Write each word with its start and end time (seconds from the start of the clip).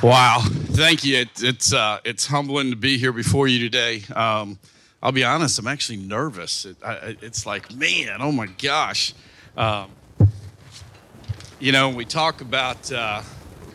Wow, 0.00 0.42
thank 0.44 1.04
you. 1.04 1.16
It, 1.16 1.42
it's 1.42 1.72
uh, 1.72 1.98
it's 2.04 2.24
humbling 2.24 2.70
to 2.70 2.76
be 2.76 2.98
here 2.98 3.12
before 3.12 3.48
you 3.48 3.58
today. 3.58 4.04
Um, 4.14 4.56
I'll 5.02 5.10
be 5.10 5.24
honest, 5.24 5.58
I'm 5.58 5.66
actually 5.66 5.98
nervous. 5.98 6.66
It, 6.66 6.76
I, 6.84 7.16
it's 7.20 7.46
like, 7.46 7.74
man, 7.74 8.18
oh 8.20 8.30
my 8.30 8.46
gosh. 8.46 9.12
Um, 9.56 9.90
you 11.58 11.72
know, 11.72 11.88
we 11.88 12.04
talk 12.04 12.42
about 12.42 12.92
uh, 12.92 13.22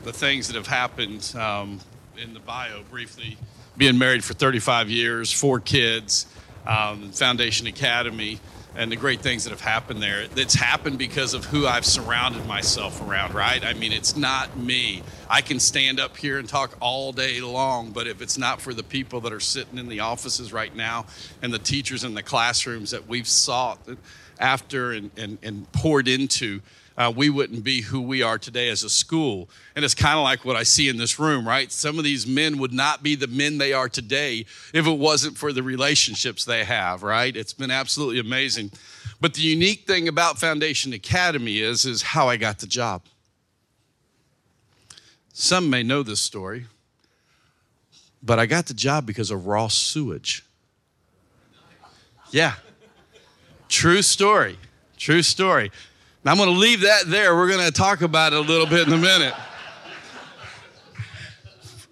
the 0.06 0.14
things 0.14 0.48
that 0.48 0.56
have 0.56 0.68
happened 0.68 1.30
um, 1.38 1.82
in 2.18 2.34
the 2.34 2.40
bio 2.40 2.84
briefly. 2.90 3.38
Being 3.76 3.98
married 3.98 4.24
for 4.24 4.34
35 4.34 4.90
years, 4.90 5.30
four 5.30 5.60
kids, 5.60 6.28
um, 6.66 7.12
Foundation 7.12 7.68
Academy 7.68 8.40
and 8.76 8.92
the 8.92 8.96
great 8.96 9.22
things 9.22 9.44
that 9.44 9.52
have 9.52 9.62
happened 9.62 10.02
there. 10.02 10.28
It's 10.36 10.56
happened 10.56 10.98
because 10.98 11.34
of 11.34 11.46
who 11.46 11.68
I've 11.68 11.86
surrounded 11.86 12.46
myself 12.48 13.02
around, 13.02 13.34
right? 13.34 13.64
I 13.64 13.74
mean, 13.74 13.92
it's 13.92 14.18
not 14.18 14.58
me. 14.58 15.04
I 15.30 15.42
can 15.42 15.60
stand 15.60 16.00
up 16.00 16.18
here 16.18 16.40
and 16.40 16.50
talk 16.50 16.76
all 16.80 17.12
day 17.12 17.40
long, 17.42 17.92
but 17.92 18.08
if 18.08 18.22
it's 18.22 18.38
not 18.38 18.62
for 18.62 18.74
the 18.74 18.84
people 18.84 19.22
that 19.22 19.34
are 19.34 19.40
sitting 19.40 19.78
in 19.78 19.90
the 19.90 20.00
offices 20.00 20.52
right 20.52 20.76
now 20.76 21.06
and 21.42 21.54
the 21.54 21.60
teachers 21.60 22.04
in 22.04 22.14
the 22.14 22.24
classrooms 22.24 22.92
that 22.92 23.08
we've 23.08 23.28
sought 23.28 23.80
after 24.40 24.92
and, 24.92 25.12
and, 25.18 25.38
and 25.44 25.72
poured 25.72 26.08
into, 26.08 26.62
uh, 26.98 27.12
we 27.16 27.30
wouldn't 27.30 27.64
be 27.64 27.82
who 27.82 28.02
we 28.02 28.22
are 28.22 28.38
today 28.38 28.70
as 28.70 28.84
a 28.84 28.90
school. 28.90 29.50
And 29.76 29.84
it's 29.84 29.96
kind 29.96 30.18
of 30.18 30.24
like 30.24 30.46
what 30.46 30.56
I 30.56 30.64
see 30.64 30.90
in 30.90 30.98
this 30.98 31.20
room, 31.20 31.48
right? 31.48 31.72
Some 31.72 31.98
of 31.98 32.04
these 32.04 32.28
men 32.28 32.60
would 32.60 32.74
not 32.74 33.02
be 33.02 33.16
the 33.16 33.28
men 33.28 33.58
they 33.58 33.74
are 33.74 33.90
today 33.90 34.46
if 34.74 34.86
it 34.86 34.98
wasn't 34.98 35.38
for 35.38 35.52
the 35.52 35.64
relationships 35.64 36.46
they 36.46 36.64
have, 36.64 37.02
right? 37.02 37.36
It's 37.36 37.54
been 37.54 37.72
absolutely 37.72 38.20
amazing. 38.20 38.72
But 39.20 39.34
the 39.34 39.42
unique 39.42 39.88
thing 39.88 40.08
about 40.08 40.38
Foundation 40.38 40.94
Academy 40.94 41.60
is, 41.60 41.86
is 41.86 42.02
how 42.02 42.30
I 42.30 42.38
got 42.38 42.60
the 42.60 42.68
job. 42.68 43.02
Some 45.34 45.70
may 45.70 45.82
know 45.82 46.04
this 46.04 46.20
story, 46.20 46.68
but 48.22 48.38
I 48.38 48.46
got 48.46 48.68
the 48.68 48.74
job 48.76 49.06
because 49.08 49.32
of 49.32 49.48
raw 49.48 49.68
sewage. 49.68 50.46
Yeah. 52.30 52.54
True 53.68 54.04
story. 54.04 54.60
True 54.98 55.24
story. 55.24 55.72
I'm 56.26 56.38
going 56.38 56.50
to 56.50 56.58
leave 56.58 56.82
that 56.82 57.08
there. 57.08 57.36
We're 57.36 57.50
going 57.50 57.66
to 57.66 57.72
talk 57.72 58.02
about 58.02 58.32
it 58.32 58.38
a 58.38 58.42
little 58.42 58.66
bit 58.66 58.88
in 58.88 58.94
a 58.94 58.98
minute. 58.98 59.34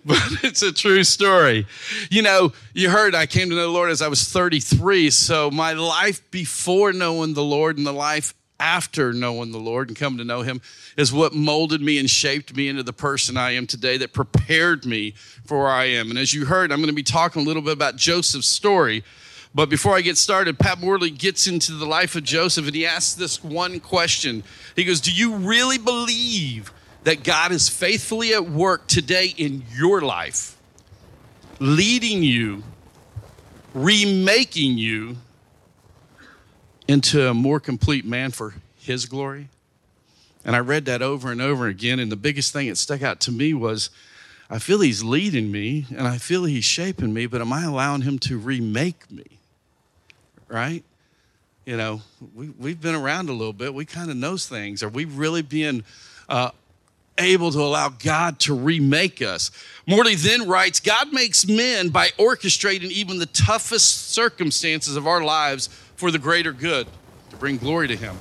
But 0.03 0.17
it's 0.43 0.63
a 0.63 0.71
true 0.71 1.03
story. 1.03 1.67
You 2.09 2.23
know, 2.23 2.53
you 2.73 2.89
heard 2.89 3.13
I 3.13 3.27
came 3.27 3.51
to 3.51 3.55
know 3.55 3.61
the 3.61 3.67
Lord 3.67 3.91
as 3.91 4.01
I 4.01 4.07
was 4.07 4.27
33. 4.27 5.11
So 5.11 5.51
my 5.51 5.73
life 5.73 6.23
before 6.31 6.91
knowing 6.91 7.35
the 7.35 7.43
Lord 7.43 7.77
and 7.77 7.85
the 7.85 7.93
life 7.93 8.33
after 8.59 9.13
knowing 9.13 9.51
the 9.51 9.59
Lord 9.59 9.89
and 9.89 9.95
coming 9.95 10.17
to 10.17 10.23
know 10.23 10.41
Him 10.41 10.59
is 10.97 11.13
what 11.13 11.35
molded 11.35 11.81
me 11.81 11.99
and 11.99 12.09
shaped 12.09 12.55
me 12.55 12.67
into 12.67 12.81
the 12.81 12.93
person 12.93 13.37
I 13.37 13.51
am 13.51 13.67
today, 13.67 13.97
that 13.97 14.11
prepared 14.11 14.87
me 14.87 15.11
for 15.45 15.59
where 15.59 15.67
I 15.67 15.85
am. 15.85 16.09
And 16.09 16.17
as 16.17 16.33
you 16.33 16.45
heard, 16.45 16.71
I'm 16.71 16.79
going 16.79 16.87
to 16.87 16.93
be 16.93 17.03
talking 17.03 17.43
a 17.43 17.45
little 17.45 17.61
bit 17.61 17.73
about 17.73 17.95
Joseph's 17.95 18.47
story 18.47 19.03
but 19.53 19.69
before 19.69 19.95
I 19.95 20.01
get 20.01 20.17
started, 20.17 20.57
Pat 20.57 20.79
Morley 20.79 21.09
gets 21.09 21.45
into 21.45 21.73
the 21.73 21.85
life 21.85 22.15
of 22.15 22.23
Joseph 22.23 22.65
and 22.67 22.75
he 22.75 22.85
asks 22.85 23.15
this 23.15 23.43
one 23.43 23.81
question. 23.81 24.43
He 24.75 24.85
goes, 24.85 25.01
Do 25.01 25.11
you 25.11 25.35
really 25.35 25.77
believe 25.77 26.71
that 27.03 27.23
God 27.23 27.51
is 27.51 27.67
faithfully 27.67 28.33
at 28.33 28.49
work 28.49 28.87
today 28.87 29.33
in 29.35 29.63
your 29.73 30.01
life, 30.01 30.57
leading 31.59 32.23
you, 32.23 32.63
remaking 33.73 34.77
you 34.77 35.17
into 36.87 37.27
a 37.27 37.33
more 37.33 37.59
complete 37.59 38.05
man 38.05 38.31
for 38.31 38.53
his 38.77 39.05
glory? 39.05 39.49
And 40.45 40.55
I 40.55 40.59
read 40.59 40.85
that 40.85 41.01
over 41.01 41.29
and 41.29 41.41
over 41.41 41.67
again. 41.67 41.99
And 41.99 42.09
the 42.09 42.15
biggest 42.15 42.53
thing 42.53 42.69
that 42.69 42.77
stuck 42.77 43.01
out 43.01 43.19
to 43.21 43.33
me 43.33 43.53
was 43.53 43.89
I 44.49 44.59
feel 44.59 44.79
he's 44.79 45.03
leading 45.03 45.51
me 45.51 45.87
and 45.89 46.07
I 46.07 46.17
feel 46.19 46.45
he's 46.45 46.63
shaping 46.63 47.13
me, 47.13 47.25
but 47.25 47.41
am 47.41 47.51
I 47.51 47.65
allowing 47.65 48.03
him 48.03 48.17
to 48.19 48.37
remake 48.37 49.11
me? 49.11 49.40
Right? 50.51 50.83
You 51.65 51.77
know, 51.77 52.01
we, 52.35 52.49
we've 52.49 52.81
been 52.81 52.95
around 52.95 53.29
a 53.29 53.33
little 53.33 53.53
bit. 53.53 53.73
We 53.73 53.85
kind 53.85 54.11
of 54.11 54.17
knows 54.17 54.47
things. 54.47 54.83
Are 54.83 54.89
we 54.89 55.05
really 55.05 55.41
being 55.41 55.83
uh, 56.27 56.51
able 57.17 57.51
to 57.51 57.59
allow 57.59 57.89
God 57.89 58.39
to 58.41 58.53
remake 58.53 59.21
us? 59.21 59.51
Morley 59.87 60.15
then 60.15 60.47
writes 60.47 60.79
God 60.79 61.13
makes 61.13 61.47
men 61.47 61.89
by 61.89 62.09
orchestrating 62.09 62.89
even 62.91 63.19
the 63.19 63.27
toughest 63.27 64.11
circumstances 64.11 64.95
of 64.95 65.07
our 65.07 65.23
lives 65.23 65.67
for 65.95 66.11
the 66.11 66.19
greater 66.19 66.51
good, 66.51 66.87
to 67.29 67.35
bring 67.37 67.57
glory 67.57 67.87
to 67.87 67.95
Him. 67.95 68.17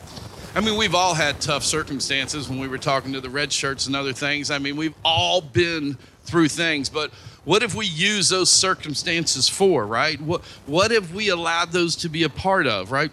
I 0.54 0.60
mean, 0.60 0.76
we've 0.76 0.94
all 0.94 1.14
had 1.14 1.40
tough 1.40 1.64
circumstances 1.64 2.48
when 2.48 2.58
we 2.58 2.69
were 2.69 2.78
talking 2.78 3.12
to 3.12 3.20
the 3.20 3.30
red 3.30 3.52
shirts 3.52 3.86
and 3.86 3.94
other 3.96 4.12
things. 4.12 4.50
I 4.50 4.58
mean, 4.58 4.76
we've 4.76 4.94
all 5.04 5.40
been 5.40 5.96
through 6.24 6.48
things, 6.48 6.88
but 6.88 7.10
what 7.50 7.62
have 7.62 7.75
we 7.75 7.84
used 7.84 8.31
those 8.31 8.49
circumstances 8.49 9.49
for, 9.49 9.84
right? 9.84 10.21
What, 10.21 10.43
what 10.66 10.93
if 10.93 11.12
we 11.12 11.31
allowed 11.31 11.72
those 11.72 11.97
to 11.97 12.09
be 12.09 12.22
a 12.22 12.28
part 12.28 12.69
of, 12.69 12.93
right? 12.93 13.11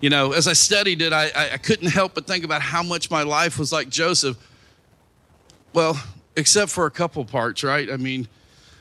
You 0.00 0.10
know, 0.10 0.32
as 0.32 0.48
I 0.48 0.52
studied 0.52 1.00
it, 1.00 1.12
I, 1.12 1.30
I 1.52 1.58
couldn't 1.58 1.92
help 1.92 2.16
but 2.16 2.26
think 2.26 2.44
about 2.44 2.60
how 2.60 2.82
much 2.82 3.12
my 3.12 3.22
life 3.22 3.56
was 3.56 3.72
like 3.72 3.88
Joseph. 3.88 4.36
Well, 5.72 5.96
except 6.34 6.72
for 6.72 6.86
a 6.86 6.90
couple 6.90 7.24
parts, 7.24 7.62
right? 7.62 7.88
I 7.88 7.98
mean, 7.98 8.26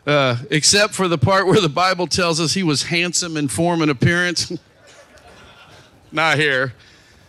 uh, 0.07 0.37
except 0.49 0.95
for 0.95 1.07
the 1.07 1.19
part 1.19 1.45
where 1.45 1.61
the 1.61 1.69
Bible 1.69 2.07
tells 2.07 2.39
us 2.39 2.55
he 2.55 2.63
was 2.63 2.81
handsome 2.81 3.37
in 3.37 3.47
form 3.49 3.83
and 3.83 3.91
appearance. 3.91 4.51
Not 6.11 6.39
here. 6.39 6.73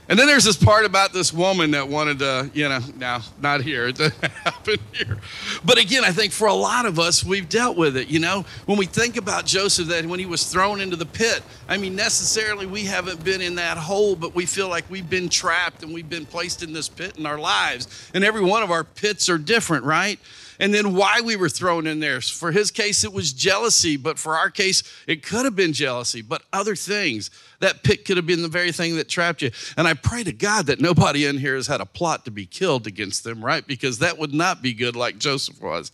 And 0.09 0.19
then 0.19 0.27
there's 0.27 0.45
this 0.45 0.57
part 0.57 0.85
about 0.85 1.15
this 1.15 1.33
woman 1.33 1.71
that 1.71 1.89
wanted 1.89 2.19
to, 2.19 2.51
you 2.53 2.69
know, 2.69 2.79
now 2.97 3.23
not 3.41 3.63
here, 3.63 3.89
it 3.89 3.99
happened 3.99 4.81
here. 4.93 5.19
But 5.65 5.79
again, 5.79 6.05
I 6.05 6.11
think 6.11 6.33
for 6.33 6.47
a 6.47 6.55
lot 6.55 6.85
of 6.85 6.99
us, 6.99 7.25
we've 7.25 7.49
dealt 7.49 7.77
with 7.77 7.97
it. 7.97 8.09
You 8.09 8.19
know, 8.19 8.45
when 8.67 8.77
we 8.77 8.85
think 8.85 9.17
about 9.17 9.47
Joseph, 9.47 9.89
that 9.89 10.05
when 10.05 10.21
he 10.21 10.27
was 10.27 10.45
thrown 10.45 10.81
into 10.81 10.97
the 10.97 11.07
pit, 11.07 11.43
I 11.69 11.79
mean, 11.79 11.97
necessarily 11.97 12.67
we 12.67 12.85
haven't 12.85 13.25
been 13.25 13.41
in 13.41 13.55
that 13.55 13.79
hole, 13.79 14.15
but 14.15 14.35
we 14.35 14.45
feel 14.45 14.69
like 14.69 14.85
we've 14.91 15.09
been 15.09 15.31
trapped 15.31 15.83
and 15.83 15.95
we've 15.95 16.09
been 16.09 16.27
placed 16.27 16.63
in 16.63 16.73
this 16.75 16.89
pit 16.89 17.17
in 17.17 17.25
our 17.25 17.39
lives. 17.39 18.11
And 18.13 18.25
every 18.25 18.43
one 18.43 18.63
of 18.63 18.71
our 18.71 18.85
pits 18.85 19.31
are 19.31 19.39
different, 19.39 19.85
right? 19.85 20.19
And 20.59 20.73
then 20.73 20.95
why 20.95 21.21
we 21.21 21.37
were 21.37 21.49
thrown 21.49 21.87
in 21.87 22.01
there. 22.01 22.21
For 22.21 22.53
his 22.53 22.71
case, 22.71 23.05
it 23.05 23.13
was 23.13 23.33
jealousy, 23.33 23.97
but 23.97 24.19
for 24.19 24.37
our 24.37 24.51
case, 24.51 24.83
it 25.07 25.23
could 25.23 25.45
have 25.45 25.57
been 25.57 25.73
jealousy, 25.73 26.23
but 26.23 26.43
other 26.53 26.77
things. 26.77 27.31
That 27.61 27.83
pit 27.83 28.05
could 28.05 28.17
have 28.17 28.27
been 28.27 28.43
the 28.43 28.49
very 28.49 28.73
thing 28.73 28.97
that 28.97 29.09
trapped 29.09 29.43
you. 29.43 29.51
And 29.77 29.89
I 29.89 29.95
pray 29.95 30.25
to 30.25 30.33
God 30.33 30.67
that 30.67 30.81
nobody 30.81 31.27
in 31.27 31.39
here 31.39 31.57
has 31.57 31.67
had 31.67 31.81
a 31.81 31.87
plot 31.87 32.25
to 32.25 32.31
be 32.31 32.47
killed 32.47 32.87
against 32.87 33.25
them, 33.25 33.45
right? 33.45 33.67
Because 33.67 33.99
that 33.99 34.19
would 34.19 34.35
not 34.35 34.63
be 34.63 34.75
good 34.75 34.97
like 34.97 35.19
Joseph 35.19 35.61
was. 35.61 35.93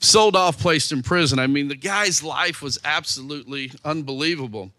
Sold 0.00 0.36
off, 0.36 0.60
placed 0.60 0.92
in 0.92 1.02
prison. 1.02 1.38
I 1.38 1.48
mean, 1.48 1.68
the 1.68 1.74
guy's 1.74 2.22
life 2.22 2.62
was 2.62 2.78
absolutely 2.84 3.72
unbelievable. 3.84 4.70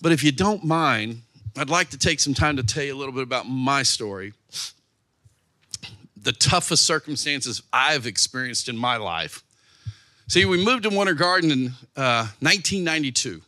But 0.00 0.10
if 0.10 0.24
you 0.24 0.32
don't 0.32 0.64
mind, 0.64 1.22
I'd 1.56 1.70
like 1.70 1.90
to 1.90 1.98
take 1.98 2.18
some 2.18 2.34
time 2.34 2.56
to 2.56 2.64
tell 2.64 2.82
you 2.82 2.94
a 2.94 2.98
little 2.98 3.14
bit 3.14 3.22
about 3.22 3.48
my 3.48 3.84
story 3.84 4.32
the 6.22 6.32
toughest 6.32 6.84
circumstances 6.84 7.62
I've 7.72 8.06
experienced 8.06 8.68
in 8.68 8.76
my 8.76 8.96
life. 8.96 9.42
See, 10.28 10.44
we 10.44 10.64
moved 10.64 10.84
to 10.84 10.90
Winter 10.90 11.14
Garden 11.14 11.50
in 11.50 11.66
uh, 11.96 12.30
1992. 12.40 13.42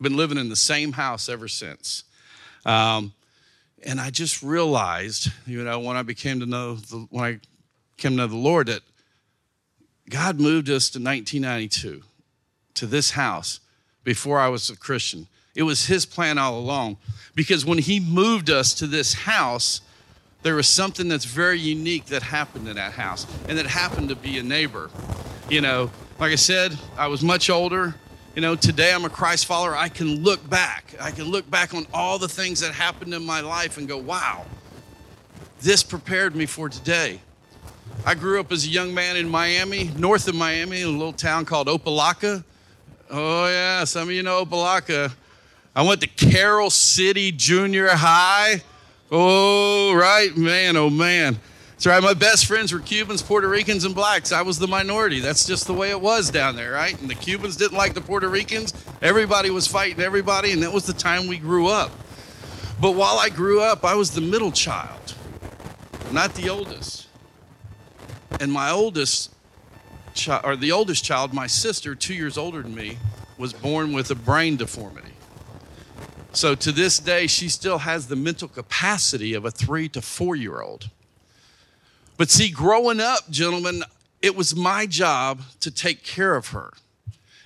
Been 0.00 0.16
living 0.16 0.38
in 0.38 0.48
the 0.48 0.56
same 0.56 0.92
house 0.92 1.28
ever 1.28 1.48
since. 1.48 2.04
Um, 2.64 3.12
and 3.84 4.00
I 4.00 4.10
just 4.10 4.42
realized, 4.42 5.30
you 5.46 5.64
know, 5.64 5.80
when 5.80 5.96
I 5.96 6.02
became 6.02 6.40
to 6.40 6.46
know 6.46 6.76
the, 6.76 7.06
when 7.10 7.24
I 7.24 7.40
came 7.96 8.12
to 8.12 8.16
know 8.18 8.26
the 8.26 8.36
Lord, 8.36 8.68
that 8.68 8.82
God 10.08 10.38
moved 10.38 10.68
us 10.68 10.90
to 10.90 10.98
1992 10.98 12.02
to 12.74 12.86
this 12.86 13.10
house 13.10 13.60
before 14.04 14.38
I 14.38 14.48
was 14.48 14.70
a 14.70 14.76
Christian. 14.76 15.26
It 15.54 15.64
was 15.64 15.86
His 15.86 16.06
plan 16.06 16.38
all 16.38 16.58
along, 16.58 16.96
because 17.34 17.64
when 17.64 17.78
He 17.78 18.00
moved 18.00 18.50
us 18.50 18.72
to 18.74 18.86
this 18.86 19.14
house, 19.14 19.80
there 20.42 20.54
was 20.56 20.68
something 20.68 21.08
that's 21.08 21.24
very 21.24 21.58
unique 21.58 22.06
that 22.06 22.22
happened 22.22 22.68
in 22.68 22.76
that 22.76 22.92
house, 22.92 23.26
and 23.48 23.56
that 23.58 23.66
happened 23.66 24.08
to 24.08 24.16
be 24.16 24.38
a 24.38 24.42
neighbor. 24.42 24.90
You 25.48 25.60
know, 25.60 25.90
like 26.18 26.32
I 26.32 26.36
said, 26.36 26.76
I 26.96 27.06
was 27.08 27.22
much 27.22 27.48
older. 27.50 27.94
You 28.34 28.42
know, 28.42 28.54
today 28.54 28.92
I'm 28.92 29.04
a 29.04 29.10
Christ 29.10 29.46
follower. 29.46 29.76
I 29.76 29.88
can 29.88 30.22
look 30.22 30.48
back. 30.48 30.94
I 31.00 31.10
can 31.10 31.24
look 31.24 31.48
back 31.50 31.74
on 31.74 31.86
all 31.92 32.18
the 32.18 32.28
things 32.28 32.60
that 32.60 32.72
happened 32.72 33.12
in 33.12 33.24
my 33.24 33.40
life 33.40 33.76
and 33.78 33.86
go, 33.86 33.98
wow, 33.98 34.46
this 35.60 35.82
prepared 35.82 36.34
me 36.34 36.46
for 36.46 36.68
today. 36.68 37.20
I 38.06 38.14
grew 38.14 38.40
up 38.40 38.50
as 38.50 38.64
a 38.64 38.68
young 38.68 38.94
man 38.94 39.16
in 39.16 39.28
Miami, 39.28 39.90
north 39.96 40.26
of 40.26 40.34
Miami, 40.34 40.80
in 40.80 40.88
a 40.88 40.90
little 40.90 41.12
town 41.12 41.44
called 41.44 41.68
Opa-locka. 41.68 42.42
Oh, 43.10 43.46
yeah, 43.46 43.84
some 43.84 44.08
of 44.08 44.14
you 44.14 44.22
know 44.22 44.44
Opa-locka. 44.44 45.12
I 45.76 45.82
went 45.82 46.00
to 46.00 46.08
Carroll 46.08 46.70
City 46.70 47.30
Junior 47.30 47.88
High. 47.88 48.62
Oh, 49.14 49.94
right, 49.94 50.34
man, 50.34 50.78
oh, 50.78 50.88
man. 50.88 51.38
That's 51.72 51.84
right. 51.84 52.02
My 52.02 52.14
best 52.14 52.46
friends 52.46 52.72
were 52.72 52.78
Cubans, 52.78 53.20
Puerto 53.20 53.46
Ricans, 53.46 53.84
and 53.84 53.94
blacks. 53.94 54.32
I 54.32 54.40
was 54.40 54.58
the 54.58 54.66
minority. 54.66 55.20
That's 55.20 55.44
just 55.44 55.66
the 55.66 55.74
way 55.74 55.90
it 55.90 56.00
was 56.00 56.30
down 56.30 56.56
there, 56.56 56.72
right? 56.72 56.98
And 56.98 57.10
the 57.10 57.14
Cubans 57.14 57.56
didn't 57.56 57.76
like 57.76 57.92
the 57.92 58.00
Puerto 58.00 58.26
Ricans. 58.30 58.72
Everybody 59.02 59.50
was 59.50 59.66
fighting 59.66 60.00
everybody, 60.00 60.52
and 60.52 60.62
that 60.62 60.72
was 60.72 60.86
the 60.86 60.94
time 60.94 61.26
we 61.26 61.36
grew 61.36 61.66
up. 61.66 61.90
But 62.80 62.92
while 62.92 63.18
I 63.18 63.28
grew 63.28 63.60
up, 63.60 63.84
I 63.84 63.94
was 63.96 64.12
the 64.12 64.22
middle 64.22 64.50
child, 64.50 65.14
not 66.10 66.32
the 66.34 66.48
oldest. 66.48 67.06
And 68.40 68.50
my 68.50 68.70
oldest 68.70 69.30
child, 70.14 70.46
or 70.46 70.56
the 70.56 70.72
oldest 70.72 71.04
child, 71.04 71.34
my 71.34 71.46
sister, 71.46 71.94
two 71.94 72.14
years 72.14 72.38
older 72.38 72.62
than 72.62 72.74
me, 72.74 72.96
was 73.36 73.52
born 73.52 73.92
with 73.92 74.10
a 74.10 74.14
brain 74.14 74.56
deformity. 74.56 75.11
So 76.34 76.54
to 76.54 76.72
this 76.72 76.98
day, 76.98 77.26
she 77.26 77.48
still 77.48 77.78
has 77.78 78.06
the 78.06 78.16
mental 78.16 78.48
capacity 78.48 79.34
of 79.34 79.44
a 79.44 79.50
three 79.50 79.88
to 79.90 80.00
four 80.00 80.34
year 80.34 80.60
old. 80.60 80.88
But 82.16 82.30
see, 82.30 82.50
growing 82.50 83.00
up, 83.00 83.28
gentlemen, 83.30 83.82
it 84.22 84.34
was 84.34 84.56
my 84.56 84.86
job 84.86 85.42
to 85.60 85.70
take 85.70 86.02
care 86.02 86.34
of 86.34 86.48
her. 86.48 86.72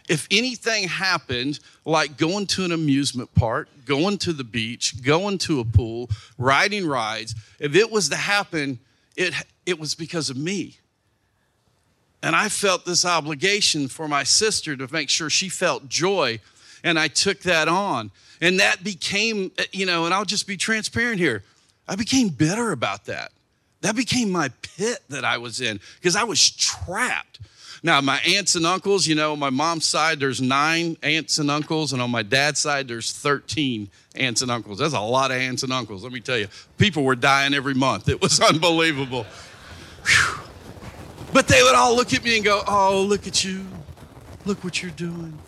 If 0.09 0.29
anything 0.31 0.87
happened, 0.87 1.59
like 1.85 2.17
going 2.17 2.47
to 2.49 2.65
an 2.65 2.71
amusement 2.71 3.35
park, 3.35 3.69
going 3.85 4.19
to 4.19 4.33
the 4.33 4.45
beach, 4.45 5.03
going 5.03 5.39
to 5.39 5.59
a 5.59 5.65
pool, 5.65 6.09
riding 6.39 6.87
rides, 6.87 7.35
if 7.59 7.75
it 7.75 7.91
was 7.91 8.09
to 8.11 8.17
happen, 8.17 8.79
it, 9.17 9.35
it 9.65 9.81
was 9.81 9.97
because 9.97 10.31
of 10.31 10.37
me. 10.37 10.79
And 12.23 12.37
I 12.37 12.49
felt 12.49 12.85
this 12.85 13.05
obligation 13.05 13.89
for 13.89 14.07
my 14.07 14.23
sister 14.23 14.77
to 14.77 14.93
make 14.93 15.09
sure 15.09 15.29
she 15.29 15.49
felt 15.49 15.89
joy, 15.89 16.39
and 16.85 16.99
I 17.01 17.09
took 17.09 17.41
that 17.41 17.67
on. 17.67 18.13
And 18.41 18.61
that 18.61 18.85
became, 18.85 19.51
uh, 19.59 19.65
you 19.73 19.87
know, 19.87 20.05
and 20.05 20.15
I'll 20.15 20.25
just 20.25 20.47
be 20.47 20.57
transparent 20.57 21.19
here. 21.19 21.43
I 21.89 21.97
became 21.97 22.29
bitter 22.29 22.73
about 22.73 23.07
that. 23.07 23.33
That 23.83 23.97
became 23.97 24.31
my 24.31 24.51
pit 24.77 24.99
that 25.11 25.25
I 25.25 25.39
was 25.39 25.61
in 25.61 25.81
because 26.01 26.17
I 26.17 26.25
was 26.25 26.51
trapped. 26.51 27.41
Now, 27.83 28.01
my 28.01 28.19
aunts 28.21 28.55
and 28.57 28.67
uncles, 28.67 29.07
you 29.07 29.15
know, 29.15 29.33
on 29.33 29.39
my 29.39 29.51
mom's 29.51 29.85
side, 29.85 30.19
there's 30.19 30.41
nine 30.41 30.97
aunts 31.03 31.39
and 31.39 31.51
uncles, 31.51 31.93
and 31.93 32.01
on 32.01 32.11
my 32.11 32.23
dad's 32.23 32.59
side, 32.59 32.89
there's 32.89 33.13
13 33.13 33.89
aunts 34.17 34.43
and 34.43 34.51
uncles. 34.51 34.79
That's 34.79 34.95
a 34.95 35.01
lot 35.01 35.31
of 35.31 35.37
aunts 35.37 35.63
and 35.63 35.73
uncles, 35.73 36.03
let 36.03 36.11
me 36.11 36.21
tell 36.21 36.39
you. 36.39 36.49
People 36.79 37.05
were 37.05 37.15
dying 37.15 37.55
every 37.55 37.75
month. 37.75 38.09
It 38.09 38.21
was 38.21 38.41
unbelievable. 38.51 39.27
But 41.33 41.49
they 41.49 41.63
would 41.63 41.75
all 41.75 41.95
look 41.95 42.15
at 42.15 42.25
me 42.25 42.37
and 42.37 42.45
go, 42.45 42.63
Oh, 42.67 43.03
look 43.03 43.27
at 43.27 43.45
you. 43.45 43.67
Look 44.47 44.65
what 44.65 44.83
you're 44.83 44.91
doing. 44.93 45.39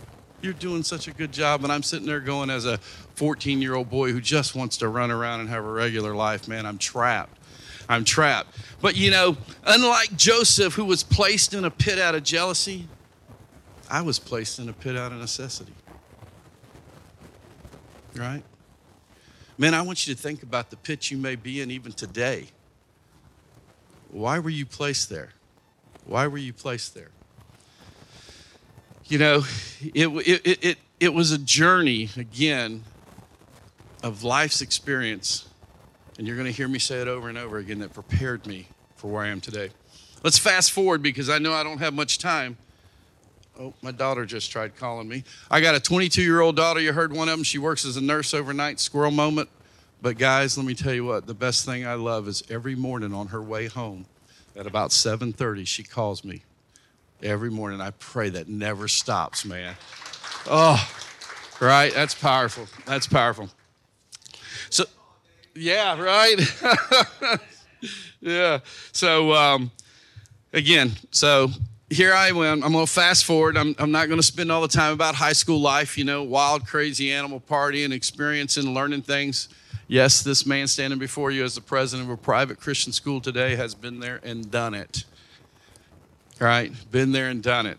You're 0.41 0.53
doing 0.53 0.83
such 0.83 1.09
a 1.09 1.13
good 1.13 1.33
job. 1.33 1.65
And 1.65 1.73
I'm 1.73 1.83
sitting 1.83 2.07
there 2.07 2.21
going, 2.21 2.51
as 2.51 2.65
a 2.65 2.79
14 3.17 3.61
year 3.61 3.75
old 3.75 3.91
boy 3.91 4.13
who 4.13 4.21
just 4.21 4.55
wants 4.55 4.77
to 4.79 4.89
run 4.89 5.11
around 5.11 5.41
and 5.41 5.49
have 5.49 5.65
a 5.65 5.71
regular 5.71 6.15
life, 6.15 6.47
man, 6.49 6.67
I'm 6.67 6.79
trapped. 6.79 7.37
I'm 7.89 8.05
trapped. 8.05 8.57
But 8.81 8.97
you 8.97 9.11
know, 9.11 9.37
unlike 9.65 10.17
Joseph, 10.17 10.75
who 10.75 10.85
was 10.85 11.03
placed 11.03 11.55
in 11.55 11.65
a 11.65 11.71
pit 11.71 11.99
out 11.99 12.15
of 12.15 12.23
jealousy, 12.23 12.87
I 13.91 14.03
was 14.03 14.19
placed 14.19 14.59
in 14.59 14.69
a 14.69 14.73
pit 14.73 14.97
out 14.97 15.13
of 15.13 15.19
necessity. 15.19 15.73
Right? 18.15 18.43
Man, 19.57 19.75
I 19.75 19.83
want 19.83 20.07
you 20.07 20.15
to 20.15 20.21
think 20.21 20.43
about 20.43 20.71
the 20.71 20.77
pit 20.77 21.11
you 21.11 21.17
may 21.17 21.35
be 21.35 21.61
in 21.61 21.71
even 21.71 21.93
today. 21.93 22.49
Why 24.11 24.39
were 24.39 24.51
you 24.51 24.67
placed 24.67 25.09
there? 25.09 25.31
Why 26.07 26.27
were 26.27 26.39
you 26.39 26.53
placed 26.53 26.95
there? 26.95 27.11
You 29.09 29.19
know, 29.19 29.45
it, 29.81 30.07
it, 30.07 30.65
it, 30.65 30.79
it, 31.01 31.15
was 31.15 31.33
a 31.33 31.39
journey, 31.39 32.11
again, 32.17 32.85
of 34.03 34.23
life's 34.23 34.61
experience 34.61 35.49
and 36.19 36.27
you're 36.27 36.37
going 36.37 36.47
to 36.47 36.53
hear 36.53 36.69
me 36.69 36.81
say 36.81 37.01
it 37.01 37.09
over 37.09 37.29
and 37.29 37.39
over 37.39 37.59
again 37.59 37.79
that 37.79 37.95
prepared 37.95 38.47
me 38.47 38.67
for 38.97 39.11
where 39.11 39.23
I 39.23 39.29
am 39.29 39.41
today. 39.41 39.71
Let's 40.25 40.37
fast 40.37 40.73
forward 40.73 41.01
because 41.01 41.31
I 41.31 41.39
know 41.39 41.53
I 41.53 41.63
don't 41.63 41.79
have 41.79 41.95
much 41.95 42.19
time. 42.19 42.59
Oh, 43.59 43.73
my 43.83 43.93
daughter 43.93 44.27
just 44.27 44.51
tried 44.51 44.77
calling 44.77 45.09
me. 45.09 45.23
I 45.51 45.61
got 45.61 45.77
a 45.77 45.81
22 45.81 46.21
year 46.21 46.41
old 46.41 46.57
daughter. 46.57 46.81
You 46.81 46.93
heard 46.93 47.13
one 47.13 47.29
of 47.29 47.37
them. 47.37 47.45
She 47.45 47.59
works 47.59 47.85
as 47.85 47.97
a 47.97 48.01
nurse 48.01 48.35
overnight, 48.35 48.81
squirrel 48.81 49.13
moment. 49.13 49.49
But 50.03 50.19
guys, 50.19 50.59
let 50.59 50.67
me 50.67 50.75
tell 50.75 50.93
you 50.93 51.05
what, 51.05 51.27
the 51.27 51.35
best 51.35 51.65
thing 51.65 51.87
I 51.87 51.95
love 51.95 52.29
is 52.29 52.43
every 52.51 52.75
morning 52.75 53.15
on 53.15 53.29
her 53.29 53.43
way 53.43 53.67
home 53.67 54.07
at 54.57 54.67
about 54.67 54.91
7:30 54.91 55.67
she 55.67 55.83
calls 55.83 56.25
me. 56.25 56.43
Every 57.23 57.51
morning 57.51 57.81
I 57.81 57.91
pray 57.91 58.29
that 58.31 58.49
never 58.49 58.89
stops, 58.89 59.45
man. 59.45 59.75
Oh, 60.47 60.89
right? 61.61 61.93
That's 61.93 62.15
powerful. 62.15 62.67
That's 62.87 63.07
powerful. 63.07 63.51
So 64.71 64.85
yeah, 65.55 66.01
right? 66.01 66.39
yeah. 68.21 68.61
So, 68.93 69.33
um, 69.33 69.71
again, 70.53 70.93
so 71.11 71.51
here 71.91 72.15
I 72.15 72.29
am. 72.29 72.63
I'm 72.63 72.73
going 72.73 72.87
to 72.87 72.93
fast 72.93 73.25
forward. 73.25 73.57
I'm, 73.57 73.75
I'm 73.79 73.91
not 73.91 74.07
going 74.09 74.21
to 74.21 74.27
spend 74.27 74.53
all 74.53 74.63
the 74.63 74.69
time 74.69 74.93
about 74.93 75.15
high 75.15 75.33
school 75.33 75.61
life, 75.61 75.99
you 75.99 76.05
know, 76.05 76.23
wild, 76.23 76.67
crazy 76.67 77.13
animal 77.13 77.41
partying, 77.41 77.93
experiencing, 77.93 78.75
learning 78.75 79.03
things. 79.03 79.49
Yes, 79.89 80.23
this 80.23 80.45
man 80.45 80.67
standing 80.67 80.99
before 80.99 81.31
you 81.31 81.45
as 81.45 81.55
the 81.55 81.63
president 81.63 82.09
of 82.09 82.15
a 82.15 82.21
private 82.21 82.61
Christian 82.61 82.93
school 82.93 83.21
today 83.21 83.57
has 83.57 83.75
been 83.75 84.01
there 84.01 84.21
and 84.23 84.51
done 84.51 84.75
it. 84.75 85.05
Right? 86.41 86.73
Been 86.91 87.13
there 87.13 87.29
and 87.29 87.43
done 87.43 87.67
it. 87.67 87.79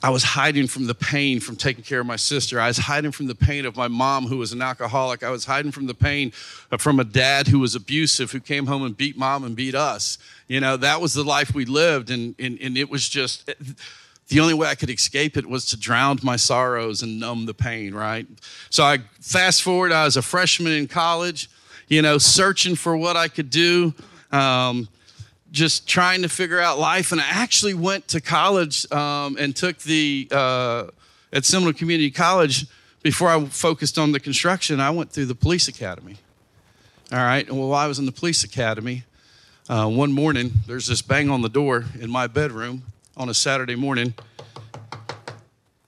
I 0.00 0.10
was 0.10 0.22
hiding 0.22 0.68
from 0.68 0.86
the 0.86 0.94
pain 0.94 1.40
from 1.40 1.56
taking 1.56 1.82
care 1.82 1.98
of 1.98 2.06
my 2.06 2.16
sister. 2.16 2.60
I 2.60 2.68
was 2.68 2.76
hiding 2.76 3.10
from 3.10 3.26
the 3.26 3.34
pain 3.34 3.66
of 3.66 3.76
my 3.76 3.88
mom, 3.88 4.26
who 4.26 4.38
was 4.38 4.52
an 4.52 4.62
alcoholic. 4.62 5.24
I 5.24 5.30
was 5.30 5.44
hiding 5.44 5.72
from 5.72 5.86
the 5.86 5.94
pain 5.94 6.30
from 6.78 7.00
a 7.00 7.04
dad 7.04 7.48
who 7.48 7.58
was 7.58 7.74
abusive, 7.74 8.30
who 8.30 8.38
came 8.38 8.66
home 8.66 8.84
and 8.84 8.96
beat 8.96 9.16
mom 9.16 9.42
and 9.42 9.56
beat 9.56 9.74
us. 9.74 10.18
You 10.46 10.60
know, 10.60 10.76
that 10.76 11.00
was 11.00 11.14
the 11.14 11.24
life 11.24 11.52
we 11.52 11.64
lived. 11.64 12.10
And, 12.10 12.36
and, 12.38 12.58
and 12.60 12.78
it 12.78 12.88
was 12.88 13.08
just 13.08 13.50
the 14.28 14.38
only 14.38 14.54
way 14.54 14.68
I 14.68 14.76
could 14.76 14.90
escape 14.90 15.36
it 15.36 15.46
was 15.46 15.66
to 15.66 15.76
drown 15.76 16.18
my 16.22 16.36
sorrows 16.36 17.02
and 17.02 17.18
numb 17.18 17.46
the 17.46 17.54
pain, 17.54 17.92
right? 17.92 18.26
So 18.70 18.84
I 18.84 18.98
fast 19.20 19.62
forward, 19.62 19.90
I 19.90 20.04
was 20.04 20.16
a 20.16 20.22
freshman 20.22 20.74
in 20.74 20.86
college, 20.86 21.50
you 21.88 22.02
know, 22.02 22.18
searching 22.18 22.76
for 22.76 22.96
what 22.96 23.16
I 23.16 23.26
could 23.26 23.50
do. 23.50 23.94
Um, 24.30 24.88
just 25.58 25.88
trying 25.88 26.22
to 26.22 26.28
figure 26.28 26.60
out 26.60 26.78
life. 26.78 27.10
And 27.10 27.20
I 27.20 27.26
actually 27.28 27.74
went 27.74 28.06
to 28.08 28.20
college 28.20 28.90
um, 28.92 29.36
and 29.38 29.54
took 29.54 29.78
the, 29.78 30.28
uh, 30.30 30.86
at 31.32 31.44
Seminole 31.44 31.72
Community 31.72 32.12
College, 32.12 32.66
before 33.02 33.28
I 33.28 33.44
focused 33.46 33.98
on 33.98 34.12
the 34.12 34.20
construction, 34.20 34.80
I 34.80 34.90
went 34.90 35.10
through 35.10 35.26
the 35.26 35.34
police 35.34 35.66
academy. 35.66 36.16
All 37.12 37.18
right. 37.18 37.46
And 37.46 37.58
while 37.58 37.74
I 37.74 37.86
was 37.86 37.98
in 37.98 38.06
the 38.06 38.12
police 38.12 38.44
academy, 38.44 39.02
uh, 39.68 39.88
one 39.88 40.12
morning, 40.12 40.52
there's 40.66 40.86
this 40.86 41.02
bang 41.02 41.28
on 41.28 41.42
the 41.42 41.48
door 41.48 41.84
in 42.00 42.08
my 42.08 42.28
bedroom 42.28 42.84
on 43.16 43.28
a 43.28 43.34
Saturday 43.34 43.74
morning. 43.74 44.14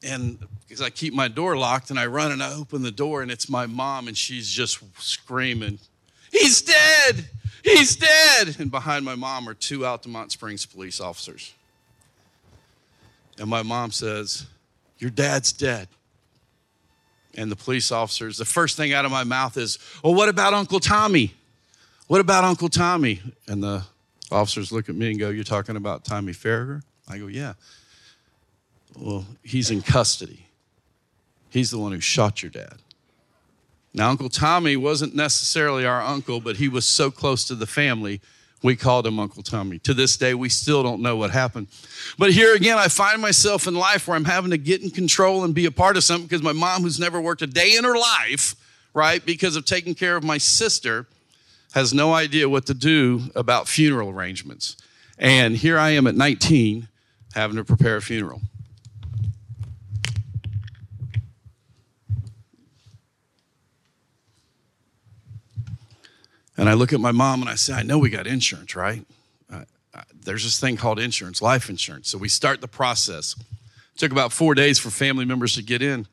And 0.02 0.38
because 0.66 0.82
I 0.82 0.90
keep 0.90 1.14
my 1.14 1.28
door 1.28 1.56
locked 1.56 1.90
and 1.90 1.98
I 1.98 2.06
run 2.06 2.32
and 2.32 2.42
I 2.42 2.54
open 2.54 2.82
the 2.82 2.90
door 2.90 3.22
and 3.22 3.30
it's 3.30 3.48
my 3.48 3.66
mom 3.66 4.08
and 4.08 4.16
she's 4.16 4.50
just 4.50 4.80
screaming, 5.00 5.78
He's 6.32 6.62
dead! 6.62 7.28
He's 7.62 7.96
dead. 7.96 8.56
And 8.58 8.70
behind 8.70 9.04
my 9.04 9.14
mom 9.14 9.48
are 9.48 9.54
two 9.54 9.80
Altamonte 9.80 10.30
Springs 10.30 10.66
police 10.66 11.00
officers. 11.00 11.52
And 13.38 13.48
my 13.48 13.62
mom 13.62 13.90
says, 13.90 14.46
Your 14.98 15.10
dad's 15.10 15.52
dead. 15.52 15.88
And 17.34 17.50
the 17.50 17.56
police 17.56 17.92
officers, 17.92 18.36
the 18.36 18.44
first 18.44 18.76
thing 18.76 18.92
out 18.92 19.04
of 19.04 19.10
my 19.10 19.24
mouth 19.24 19.56
is, 19.56 19.78
Well, 20.02 20.14
what 20.14 20.28
about 20.28 20.54
Uncle 20.54 20.80
Tommy? 20.80 21.34
What 22.06 22.20
about 22.20 22.44
Uncle 22.44 22.68
Tommy? 22.68 23.22
And 23.46 23.62
the 23.62 23.82
officers 24.30 24.72
look 24.72 24.88
at 24.88 24.94
me 24.94 25.10
and 25.10 25.18
go, 25.18 25.30
You're 25.30 25.44
talking 25.44 25.76
about 25.76 26.04
Tommy 26.04 26.32
Farragher? 26.32 26.82
I 27.08 27.18
go, 27.18 27.28
Yeah. 27.28 27.54
Well, 28.98 29.24
he's 29.42 29.70
in 29.70 29.82
custody. 29.82 30.46
He's 31.48 31.70
the 31.70 31.78
one 31.78 31.92
who 31.92 32.00
shot 32.00 32.42
your 32.42 32.50
dad. 32.50 32.74
Now, 33.92 34.10
Uncle 34.10 34.28
Tommy 34.28 34.76
wasn't 34.76 35.14
necessarily 35.14 35.84
our 35.84 36.00
uncle, 36.00 36.40
but 36.40 36.56
he 36.56 36.68
was 36.68 36.86
so 36.86 37.10
close 37.10 37.44
to 37.44 37.54
the 37.54 37.66
family, 37.66 38.20
we 38.62 38.76
called 38.76 39.06
him 39.06 39.18
Uncle 39.18 39.42
Tommy. 39.42 39.78
To 39.80 39.94
this 39.94 40.16
day, 40.16 40.34
we 40.34 40.48
still 40.48 40.82
don't 40.82 41.00
know 41.00 41.16
what 41.16 41.30
happened. 41.30 41.68
But 42.18 42.32
here 42.32 42.54
again, 42.54 42.76
I 42.78 42.88
find 42.88 43.20
myself 43.20 43.66
in 43.66 43.74
life 43.74 44.06
where 44.06 44.16
I'm 44.16 44.24
having 44.24 44.50
to 44.50 44.58
get 44.58 44.82
in 44.82 44.90
control 44.90 45.44
and 45.44 45.54
be 45.54 45.66
a 45.66 45.70
part 45.70 45.96
of 45.96 46.04
something 46.04 46.26
because 46.26 46.42
my 46.42 46.52
mom, 46.52 46.82
who's 46.82 47.00
never 47.00 47.20
worked 47.20 47.42
a 47.42 47.46
day 47.46 47.74
in 47.76 47.84
her 47.84 47.96
life, 47.96 48.54
right, 48.92 49.24
because 49.24 49.56
of 49.56 49.64
taking 49.64 49.94
care 49.94 50.14
of 50.14 50.22
my 50.22 50.38
sister, 50.38 51.06
has 51.72 51.94
no 51.94 52.12
idea 52.12 52.48
what 52.48 52.66
to 52.66 52.74
do 52.74 53.22
about 53.34 53.66
funeral 53.66 54.10
arrangements. 54.10 54.76
And 55.18 55.56
here 55.56 55.78
I 55.78 55.90
am 55.90 56.06
at 56.06 56.14
19 56.14 56.88
having 57.34 57.56
to 57.56 57.64
prepare 57.64 57.96
a 57.96 58.02
funeral. 58.02 58.42
And 66.60 66.68
I 66.68 66.74
look 66.74 66.92
at 66.92 67.00
my 67.00 67.10
mom 67.10 67.40
and 67.40 67.48
I 67.48 67.54
say, 67.54 67.72
I 67.72 67.82
know 67.82 67.98
we 67.98 68.10
got 68.10 68.26
insurance, 68.26 68.76
right? 68.76 69.02
Uh, 69.50 70.02
there's 70.22 70.44
this 70.44 70.60
thing 70.60 70.76
called 70.76 71.00
insurance, 71.00 71.40
life 71.40 71.70
insurance. 71.70 72.10
So 72.10 72.18
we 72.18 72.28
start 72.28 72.60
the 72.60 72.68
process. 72.68 73.34
It 73.94 73.98
took 73.98 74.12
about 74.12 74.30
four 74.30 74.54
days 74.54 74.78
for 74.78 74.90
family 74.90 75.24
members 75.24 75.54
to 75.54 75.62
get 75.62 75.80
in. 75.80 76.06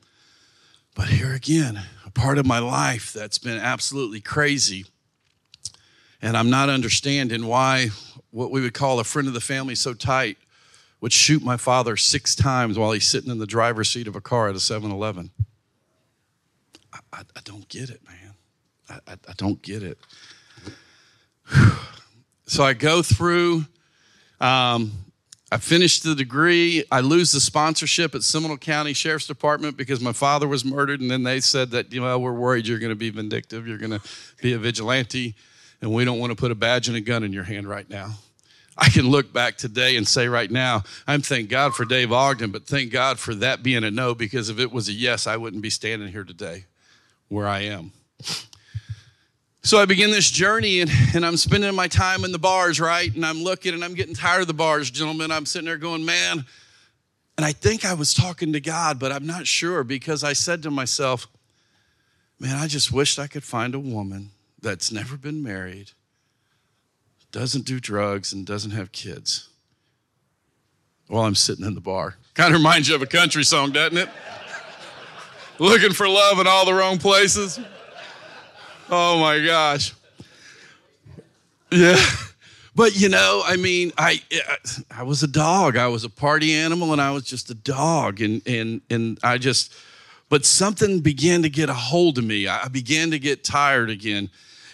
But 0.96 1.10
here 1.10 1.34
again, 1.34 1.82
a 2.06 2.12
part 2.12 2.38
of 2.38 2.46
my 2.46 2.60
life 2.60 3.12
that's 3.12 3.38
been 3.38 3.58
absolutely 3.58 4.22
crazy. 4.22 4.86
And 6.22 6.38
I'm 6.38 6.50
not 6.50 6.70
understanding 6.70 7.46
why 7.46 7.89
what 8.32 8.50
we 8.50 8.62
would 8.62 8.74
call 8.74 9.01
a 9.01 9.04
friend 9.04 9.27
of 9.27 9.34
the 9.34 9.42
family 9.42 9.75
so 9.75 9.94
tight 9.94 10.38
would 11.01 11.12
shoot 11.12 11.44
my 11.44 11.58
father 11.58 11.98
six 11.98 12.36
times 12.36 12.80
while 12.80 12.94
he's 12.94 13.06
sitting 13.06 13.30
in 13.30 13.38
the 13.38 13.46
driver's 13.46 13.89
seat 13.89 14.08
of 14.08 14.16
a 14.16 14.22
car 14.22 14.48
at 14.48 14.56
a 14.56 14.62
7 14.62 14.89
Eleven. 14.89 15.30
I, 16.94 17.00
I, 17.12 17.22
I, 17.36 17.42
don't 17.44 17.68
get 17.68 17.89
it, 17.89 18.00
man. 18.08 18.34
I, 18.89 19.13
I 19.13 19.34
don't 19.36 19.62
get 19.62 19.84
it. 19.84 19.98
So 22.46 22.63
I 22.63 22.74
go 22.74 23.01
through 23.01 23.66
Um, 24.39 24.92
I 25.51 25.58
finished 25.58 26.04
the 26.04 26.13
degree. 26.13 26.84
I 26.92 27.00
lose 27.00 27.32
the 27.32 27.39
sponsorship 27.39 28.13
at 28.13 28.24
Seminole 28.24 28.58
County 28.58 28.94
Sheriff's 28.94 29.27
Department 29.27 29.77
because 29.77 30.01
my 30.01 30.12
father 30.12 30.48
was 30.48 30.66
murdered, 30.66 31.00
and 31.00 31.10
then 31.10 31.24
they 31.24 31.39
said 31.39 31.72
that 31.72 31.94
you 31.94 32.01
know 32.01 32.20
we're 32.20 32.34
worried 32.34 32.68
you're 32.68 32.80
going 32.80 32.92
to 32.92 32.96
be 32.96 33.10
vindictive, 33.10 33.66
you're 33.66 33.77
going 33.77 33.98
to 33.98 34.01
be 34.42 34.54
a 34.54 34.58
vigilante, 34.58 35.36
and 35.82 35.94
we 35.94 36.04
don't 36.04 36.20
want 36.20 36.32
to 36.32 36.36
put 36.36 36.51
a 36.51 36.56
badge 36.56 36.89
and 36.89 36.98
a 36.98 37.01
gun 37.01 37.24
in 37.24 37.32
your 37.32 37.46
hand 37.46 37.68
right 37.68 37.89
now. 37.89 38.16
I 38.77 38.89
can 38.89 39.08
look 39.08 39.34
back 39.34 39.58
today 39.58 39.96
and 39.96 40.08
say 40.08 40.27
right 40.27 40.51
now, 40.51 40.84
I'm 41.08 41.22
thank 41.22 41.50
God 41.50 41.74
for 41.74 41.86
Dave 41.86 42.12
Ogden, 42.12 42.51
but 42.51 42.68
thank 42.68 42.92
God 42.92 43.18
for 43.18 43.34
that 43.36 43.63
being 43.63 43.84
a 43.84 43.89
no 43.89 44.13
because 44.13 44.50
if 44.50 44.60
it 44.60 44.72
was 44.72 44.89
a 44.89 44.94
yes, 44.94 45.25
I 45.25 45.38
wouldn't 45.38 45.63
be 45.63 45.70
standing 45.70 46.10
here 46.10 46.25
today 46.25 46.66
where 47.30 47.48
I 47.48 47.62
am. 47.62 47.94
So 49.67 49.79
I 49.79 49.83
begin 49.83 50.12
this 50.12 50.31
journey 50.31 50.79
and, 50.79 50.89
and 51.13 51.25
I'm 51.25 51.36
spending 51.36 51.75
my 51.75 51.89
time 51.89 52.24
in 52.24 52.31
the 52.31 52.39
bars, 52.39 52.79
right? 52.79 53.13
And 53.13 53.25
I'm 53.25 53.43
looking 53.43 53.74
and 53.74 53.83
I'm 53.83 53.95
getting 53.95 54.15
tired 54.15 54.39
of 54.39 54.47
the 54.47 54.53
bars, 54.53 54.89
gentlemen. 54.89 55.29
I'm 55.29 55.45
sitting 55.45 55.65
there 55.65 55.75
going, 55.75 56.05
man. 56.05 56.45
And 57.36 57.45
I 57.45 57.51
think 57.51 57.83
I 57.83 57.93
was 57.93 58.13
talking 58.13 58.53
to 58.53 58.62
God, 58.62 58.97
but 58.97 59.12
I'm 59.12 59.27
not 59.27 59.45
sure 59.45 59.83
because 59.83 60.24
I 60.24 60.31
said 60.31 60.63
to 60.63 60.71
myself, 60.71 61.27
man, 62.39 62.55
I 62.55 62.67
just 62.67 62.93
wished 62.93 63.19
I 63.19 63.27
could 63.27 63.43
find 63.43 63.75
a 63.75 63.79
woman 63.79 64.29
that's 64.62 64.89
never 64.89 65.17
been 65.17 65.43
married, 65.43 65.91
doesn't 67.33 67.65
do 67.65 67.81
drugs, 67.81 68.31
and 68.31 68.45
doesn't 68.45 68.71
have 68.71 68.93
kids 68.93 69.50
while 71.09 71.25
I'm 71.25 71.36
sitting 71.36 71.65
in 71.65 71.75
the 71.75 71.81
bar. 71.81 72.15
Kind 72.36 72.55
of 72.55 72.62
reminds 72.62 72.88
you 72.88 72.95
of 72.95 73.01
a 73.01 73.05
country 73.05 73.43
song, 73.43 73.71
doesn't 73.71 73.97
it? 73.97 74.07
Looking 75.59 75.91
for 75.91 76.07
love 76.07 76.39
in 76.39 76.47
all 76.47 76.65
the 76.65 76.74
wrong 76.74 76.97
places. 77.00 77.59
Oh 78.89 79.20
my 79.20 79.44
gosh. 79.44 79.94
Yeah. 81.72 82.03
But 82.75 83.00
you 83.00 83.10
know, 83.10 83.41
I 83.46 83.58
mean, 83.58 83.91
I 83.98 84.22
I 84.91 85.03
was 85.03 85.24
a 85.24 85.27
dog. 85.27 85.77
I 85.77 85.88
was 85.88 86.03
a 86.03 86.10
party 86.10 86.53
animal 86.53 86.94
and 86.94 87.01
I 87.01 87.12
was 87.12 87.24
just 87.24 87.50
a 87.50 87.56
dog 87.56 88.22
and 88.22 88.41
and 88.48 88.82
and 88.89 89.20
I 89.24 89.38
just 89.38 89.74
but 90.29 90.46
something 90.46 91.00
began 91.00 91.41
to 91.41 91.50
get 91.50 91.70
a 91.70 91.74
hold 91.74 92.17
of 92.17 92.24
me. 92.24 92.48
I 92.48 92.67
began 92.67 93.12
to 93.12 93.20
get 93.20 93.44
tired 93.44 93.89
again. 93.89 94.29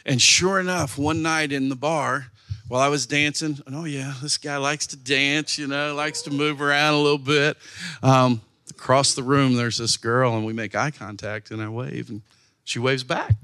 And 0.06 0.22
sure 0.22 0.60
enough, 0.60 0.98
one 0.98 1.22
night 1.22 1.52
in 1.52 1.70
the 1.70 1.76
bar, 1.76 2.28
while 2.68 2.82
I 2.82 2.88
was 2.88 3.06
dancing, 3.06 3.60
and 3.66 3.76
oh 3.76 3.86
yeah, 3.86 4.14
this 4.22 4.38
guy 4.38 4.58
likes 4.58 4.88
to 4.88 4.98
dance, 4.98 5.58
you 5.58 5.68
know, 5.68 5.94
likes 5.96 6.24
to 6.24 6.32
move 6.32 6.62
around 6.62 6.96
a 6.96 7.00
little 7.00 7.18
bit. 7.18 7.58
Um, 8.02 8.42
across 8.70 9.14
the 9.14 9.24
room, 9.24 9.56
there's 9.56 9.78
this 9.78 9.96
girl, 9.96 10.36
and 10.36 10.46
we 10.46 10.54
make 10.54 10.76
eye 10.76 10.92
contact, 10.92 11.52
and 11.52 11.62
I 11.62 11.70
wave, 11.70 12.10
and 12.10 12.22
she 12.64 12.80
waves 12.80 13.04
back. 13.04 13.36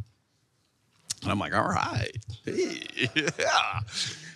And 1.21 1.31
I'm 1.31 1.39
like, 1.39 1.53
all 1.53 1.67
right, 1.67 2.15
yeah. 2.45 3.79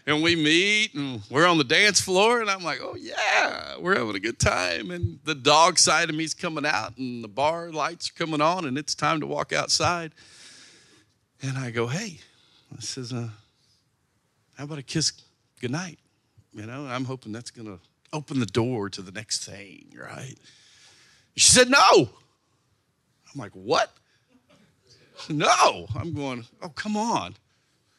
And 0.06 0.22
we 0.22 0.36
meet 0.36 0.94
and 0.96 1.22
we're 1.30 1.48
on 1.48 1.58
the 1.58 1.63
dance 1.63 2.02
floor, 2.02 2.42
and 2.42 2.50
I'm 2.50 2.63
like, 2.63 2.80
oh 2.82 2.96
yeah, 2.96 3.78
we're 3.80 3.98
having 3.98 4.16
a 4.16 4.20
good 4.20 4.38
time. 4.38 4.92
And 4.92 5.20
the 5.24 5.36
dog 5.36 5.80
side 5.80 6.10
of 6.10 6.16
me's 6.16 6.34
coming 6.34 6.66
out, 6.66 6.98
and 6.98 7.24
the 7.24 7.30
bar 7.30 7.72
lights 7.72 8.10
are 8.10 8.13
coming 8.13 8.42
on, 8.42 8.66
and 8.66 8.78
it's 8.78 8.96
time 8.96 9.22
to 9.22 9.28
walk 9.28 9.54
outside. 9.54 10.12
And 11.42 11.58
I 11.58 11.72
go, 11.72 11.88
hey, 11.88 12.20
I 12.75 12.82
says, 12.82 13.13
uh, 13.13 13.30
how 14.58 14.66
about 14.66 14.78
a 14.78 14.84
kiss 14.84 15.13
goodnight? 15.62 16.00
You 16.54 16.66
know, 16.66 16.86
I'm 16.86 17.06
hoping 17.06 17.32
that's 17.32 17.52
gonna 17.52 17.80
open 18.12 18.40
the 18.40 18.46
door 18.46 18.90
to 18.90 19.02
the 19.02 19.12
next 19.12 19.46
thing, 19.46 19.86
right? 19.98 20.36
She 21.36 21.52
said, 21.52 21.70
no. 21.70 21.80
I'm 23.34 23.40
like, 23.40 23.54
what? 23.54 23.92
No. 25.29 25.88
I'm 25.96 26.13
going, 26.13 26.46
oh, 26.62 26.70
come 26.70 26.98
on. 26.98 27.36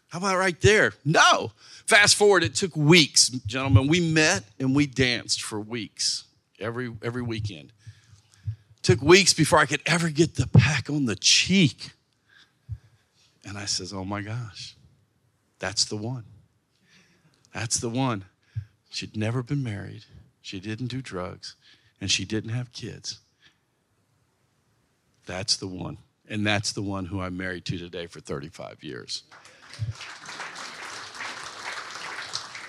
How 0.08 0.18
about 0.18 0.36
right 0.36 0.60
there? 0.60 0.92
No. 1.04 1.52
Fast 1.86 2.14
forward, 2.14 2.44
it 2.44 2.54
took 2.54 2.76
weeks, 2.76 3.28
gentlemen. 3.28 3.88
We 3.88 4.00
met 4.00 4.44
and 4.58 4.74
we 4.74 4.86
danced 4.86 5.42
for 5.42 5.58
weeks, 5.58 6.24
every, 6.60 6.92
every 7.02 7.22
weekend. 7.22 7.72
Took 8.82 9.02
weeks 9.02 9.32
before 9.32 9.58
I 9.58 9.66
could 9.66 9.82
ever 9.86 10.10
get 10.10 10.36
the 10.36 10.46
peck 10.46 10.88
on 10.88 11.06
the 11.06 11.16
cheek. 11.16 11.90
And 13.44 13.58
I 13.58 13.64
says, 13.64 13.92
oh 13.92 14.04
my 14.04 14.22
gosh, 14.22 14.76
that's 15.58 15.84
the 15.84 15.96
one. 15.96 16.24
That's 17.52 17.78
the 17.78 17.88
one. 17.88 18.24
She'd 18.90 19.16
never 19.16 19.42
been 19.42 19.62
married. 19.62 20.04
She 20.42 20.60
didn't 20.60 20.88
do 20.88 21.02
drugs 21.02 21.56
and 22.00 22.10
she 22.10 22.24
didn't 22.24 22.50
have 22.50 22.72
kids. 22.72 23.18
That's 25.26 25.56
the 25.56 25.66
one. 25.66 25.98
And 26.28 26.46
that's 26.46 26.72
the 26.72 26.82
one 26.82 27.06
who 27.06 27.20
I'm 27.20 27.36
married 27.36 27.64
to 27.66 27.78
today 27.78 28.06
for 28.06 28.20
35 28.20 28.82
years. 28.82 29.22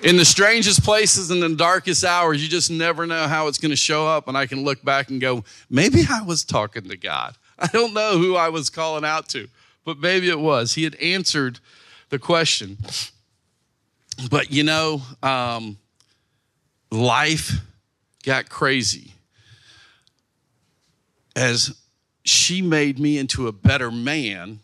In 0.02 0.18
the 0.18 0.26
strangest 0.26 0.84
places 0.84 1.32
and 1.32 1.42
the 1.42 1.56
darkest 1.56 2.04
hours, 2.04 2.44
you 2.44 2.50
just 2.50 2.70
never 2.70 3.08
know 3.08 3.28
how 3.28 3.48
it's 3.48 3.58
going 3.58 3.72
to 3.72 3.78
show 3.78 4.06
up. 4.06 4.28
And 4.28 4.38
I 4.38 4.46
can 4.46 4.64
look 4.64 4.84
back 4.84 5.10
and 5.10 5.22
go, 5.22 5.46
maybe 5.70 6.04
I 6.10 6.22
was 6.22 6.44
talking 6.44 6.84
to 6.90 6.98
God. 6.98 7.36
I 7.60 7.68
don't 7.68 7.94
know 7.94 8.18
who 8.18 8.36
I 8.36 8.50
was 8.50 8.70
calling 8.70 9.06
out 9.06 9.30
to, 9.30 9.48
but 9.86 10.00
maybe 10.00 10.30
it 10.30 10.40
was. 10.40 10.74
He 10.74 10.84
had 10.84 10.96
answered 10.96 11.60
the 12.10 12.20
question. 12.20 12.78
But 14.30 14.52
you 14.52 14.64
know, 14.64 15.02
um, 15.24 15.78
life 16.92 17.54
got 18.24 18.50
crazy 18.50 19.12
as 21.36 21.76
she 22.26 22.62
made 22.62 23.00
me 23.00 23.18
into 23.18 23.48
a 23.48 23.52
better 23.52 23.92
man. 23.92 24.60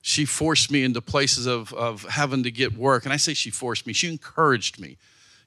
She 0.00 0.24
forced 0.24 0.70
me 0.70 0.82
into 0.82 1.00
places 1.00 1.46
of, 1.46 1.72
of 1.74 2.02
having 2.04 2.42
to 2.42 2.50
get 2.50 2.76
work. 2.76 3.04
And 3.04 3.12
I 3.12 3.18
say 3.18 3.34
she 3.34 3.50
forced 3.50 3.86
me, 3.86 3.92
she 3.92 4.08
encouraged 4.08 4.80
me. 4.80 4.96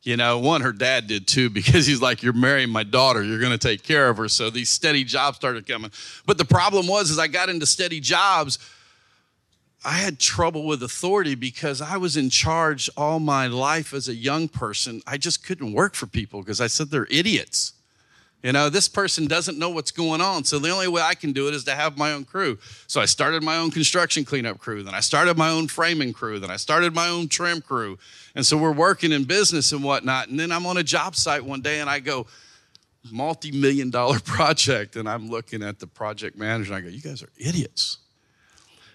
You 0.03 0.15
know, 0.15 0.37
one, 0.37 0.61
her 0.61 0.71
dad 0.71 1.07
did 1.07 1.27
too, 1.27 1.49
because 1.59 1.85
he's 1.87 2.01
like, 2.01 2.23
You're 2.23 2.33
marrying 2.33 2.69
my 2.69 2.83
daughter, 2.83 3.23
you're 3.23 3.39
gonna 3.39 3.57
take 3.57 3.83
care 3.83 4.07
of 4.09 4.17
her. 4.17 4.29
So 4.29 4.49
these 4.49 4.69
steady 4.69 5.03
jobs 5.03 5.37
started 5.37 5.67
coming. 5.67 5.91
But 6.25 6.37
the 6.37 6.45
problem 6.45 6.87
was, 6.87 7.09
as 7.09 7.19
I 7.19 7.27
got 7.27 7.49
into 7.49 7.65
steady 7.65 7.99
jobs, 7.99 8.59
I 9.83 9.93
had 9.93 10.19
trouble 10.19 10.65
with 10.65 10.83
authority 10.83 11.35
because 11.35 11.81
I 11.81 11.97
was 11.97 12.17
in 12.17 12.29
charge 12.29 12.89
all 12.97 13.19
my 13.19 13.47
life 13.47 13.93
as 13.93 14.07
a 14.07 14.15
young 14.15 14.47
person. 14.47 15.01
I 15.07 15.17
just 15.17 15.45
couldn't 15.45 15.73
work 15.73 15.95
for 15.95 16.07
people 16.07 16.41
because 16.41 16.61
I 16.61 16.67
said 16.67 16.89
they're 16.89 17.07
idiots. 17.09 17.73
You 18.43 18.51
know, 18.51 18.69
this 18.69 18.87
person 18.87 19.25
doesn't 19.25 19.57
know 19.57 19.69
what's 19.69 19.91
going 19.91 20.21
on. 20.21 20.43
So 20.43 20.59
the 20.59 20.69
only 20.69 20.87
way 20.87 21.01
I 21.01 21.15
can 21.15 21.33
do 21.33 21.47
it 21.47 21.55
is 21.55 21.63
to 21.63 21.73
have 21.73 21.97
my 21.97 22.13
own 22.13 22.23
crew. 22.23 22.59
So 22.85 23.01
I 23.01 23.05
started 23.05 23.41
my 23.41 23.57
own 23.57 23.71
construction 23.71 24.23
cleanup 24.25 24.59
crew. 24.59 24.83
Then 24.83 24.93
I 24.93 24.99
started 24.99 25.37
my 25.37 25.49
own 25.49 25.67
framing 25.67 26.13
crew. 26.13 26.39
Then 26.39 26.51
I 26.51 26.57
started 26.57 26.93
my 26.93 27.09
own 27.09 27.29
trim 27.29 27.61
crew. 27.61 27.97
And 28.35 28.45
so 28.45 28.55
we're 28.55 28.71
working 28.71 29.11
in 29.11 29.23
business 29.23 29.71
and 29.71 29.83
whatnot. 29.83 30.27
And 30.29 30.39
then 30.39 30.51
I'm 30.51 30.67
on 30.67 30.77
a 30.77 30.83
job 30.83 31.15
site 31.15 31.43
one 31.43 31.61
day 31.61 31.79
and 31.79 31.89
I 31.89 31.99
go, 31.99 32.27
multi 33.11 33.51
million 33.51 33.89
dollar 33.89 34.19
project. 34.23 34.95
And 34.95 35.09
I'm 35.09 35.29
looking 35.29 35.63
at 35.63 35.79
the 35.79 35.87
project 35.87 36.37
manager 36.37 36.73
and 36.73 36.85
I 36.85 36.87
go, 36.87 36.93
you 36.93 37.01
guys 37.01 37.23
are 37.23 37.29
idiots. 37.37 37.97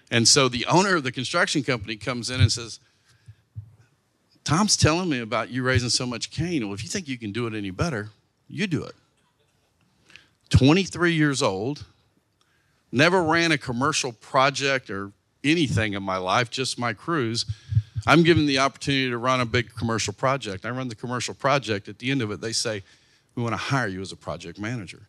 And 0.09 0.27
so 0.27 0.47
the 0.47 0.65
owner 0.67 0.95
of 0.95 1.03
the 1.03 1.11
construction 1.11 1.63
company 1.63 1.97
comes 1.97 2.29
in 2.29 2.39
and 2.39 2.51
says, 2.51 2.79
Tom's 4.43 4.77
telling 4.77 5.09
me 5.09 5.19
about 5.19 5.49
you 5.49 5.63
raising 5.63 5.89
so 5.89 6.05
much 6.05 6.29
Cain. 6.31 6.65
Well, 6.65 6.73
if 6.73 6.83
you 6.83 6.89
think 6.89 7.07
you 7.07 7.17
can 7.17 7.31
do 7.31 7.47
it 7.47 7.53
any 7.53 7.71
better, 7.71 8.09
you 8.47 8.67
do 8.67 8.83
it. 8.83 8.95
23 10.53 11.13
years 11.13 11.41
old, 11.41 11.83
never 12.91 13.23
ran 13.23 13.51
a 13.51 13.57
commercial 13.57 14.11
project 14.11 14.91
or 14.91 15.11
anything 15.43 15.93
in 15.93 16.03
my 16.03 16.17
life, 16.17 16.51
just 16.51 16.77
my 16.77 16.93
crews. 16.93 17.47
I'm 18.05 18.21
given 18.21 18.45
the 18.45 18.59
opportunity 18.59 19.09
to 19.09 19.17
run 19.17 19.41
a 19.41 19.47
big 19.47 19.73
commercial 19.73 20.13
project. 20.13 20.63
I 20.63 20.69
run 20.69 20.89
the 20.89 20.95
commercial 20.95 21.33
project. 21.33 21.87
At 21.87 21.97
the 21.97 22.11
end 22.11 22.21
of 22.21 22.29
it, 22.29 22.39
they 22.39 22.51
say, 22.51 22.83
We 23.33 23.41
want 23.41 23.53
to 23.53 23.57
hire 23.57 23.87
you 23.87 23.99
as 24.01 24.11
a 24.11 24.15
project 24.15 24.59
manager. 24.59 25.07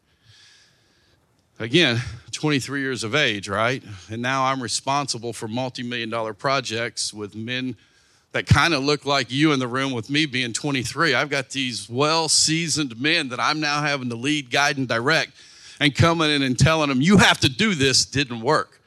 Again, 1.59 2.01
23 2.33 2.81
years 2.81 3.05
of 3.05 3.15
age, 3.15 3.47
right? 3.47 3.83
And 4.11 4.23
now 4.23 4.47
I'm 4.47 4.63
responsible 4.63 5.35
for 5.35 5.47
multi 5.47 5.83
million 5.83 6.09
dollar 6.09 6.33
projects 6.33 7.13
with 7.13 7.35
men 7.35 7.77
that 8.35 8.49
kind 8.49 8.75
of 8.75 8.83
look 8.83 9.07
like 9.07 9.31
you 9.31 9.53
in 9.53 9.61
the 9.61 9.69
room 9.69 9.93
with 9.93 10.11
me 10.11 10.27
being 10.27 10.53
23. 10.53 11.15
I've 11.15 11.31
got 11.31 11.51
these 11.51 11.89
well 11.89 12.29
seasoned 12.29 13.01
men 13.01 13.29
that 13.29 13.39
I'm 13.39 13.61
now 13.61 13.81
having 13.81 14.09
to 14.09 14.17
lead, 14.17 14.51
guide, 14.51 14.77
and 14.77 14.89
direct, 14.89 15.31
and 15.79 15.95
coming 15.95 16.31
in 16.31 16.43
and 16.43 16.59
telling 16.59 16.89
them, 16.89 17.01
you 17.01 17.19
have 17.19 17.39
to 17.41 17.49
do 17.49 17.77
this, 17.77 18.05
didn't 18.05 18.41
work, 18.41 18.81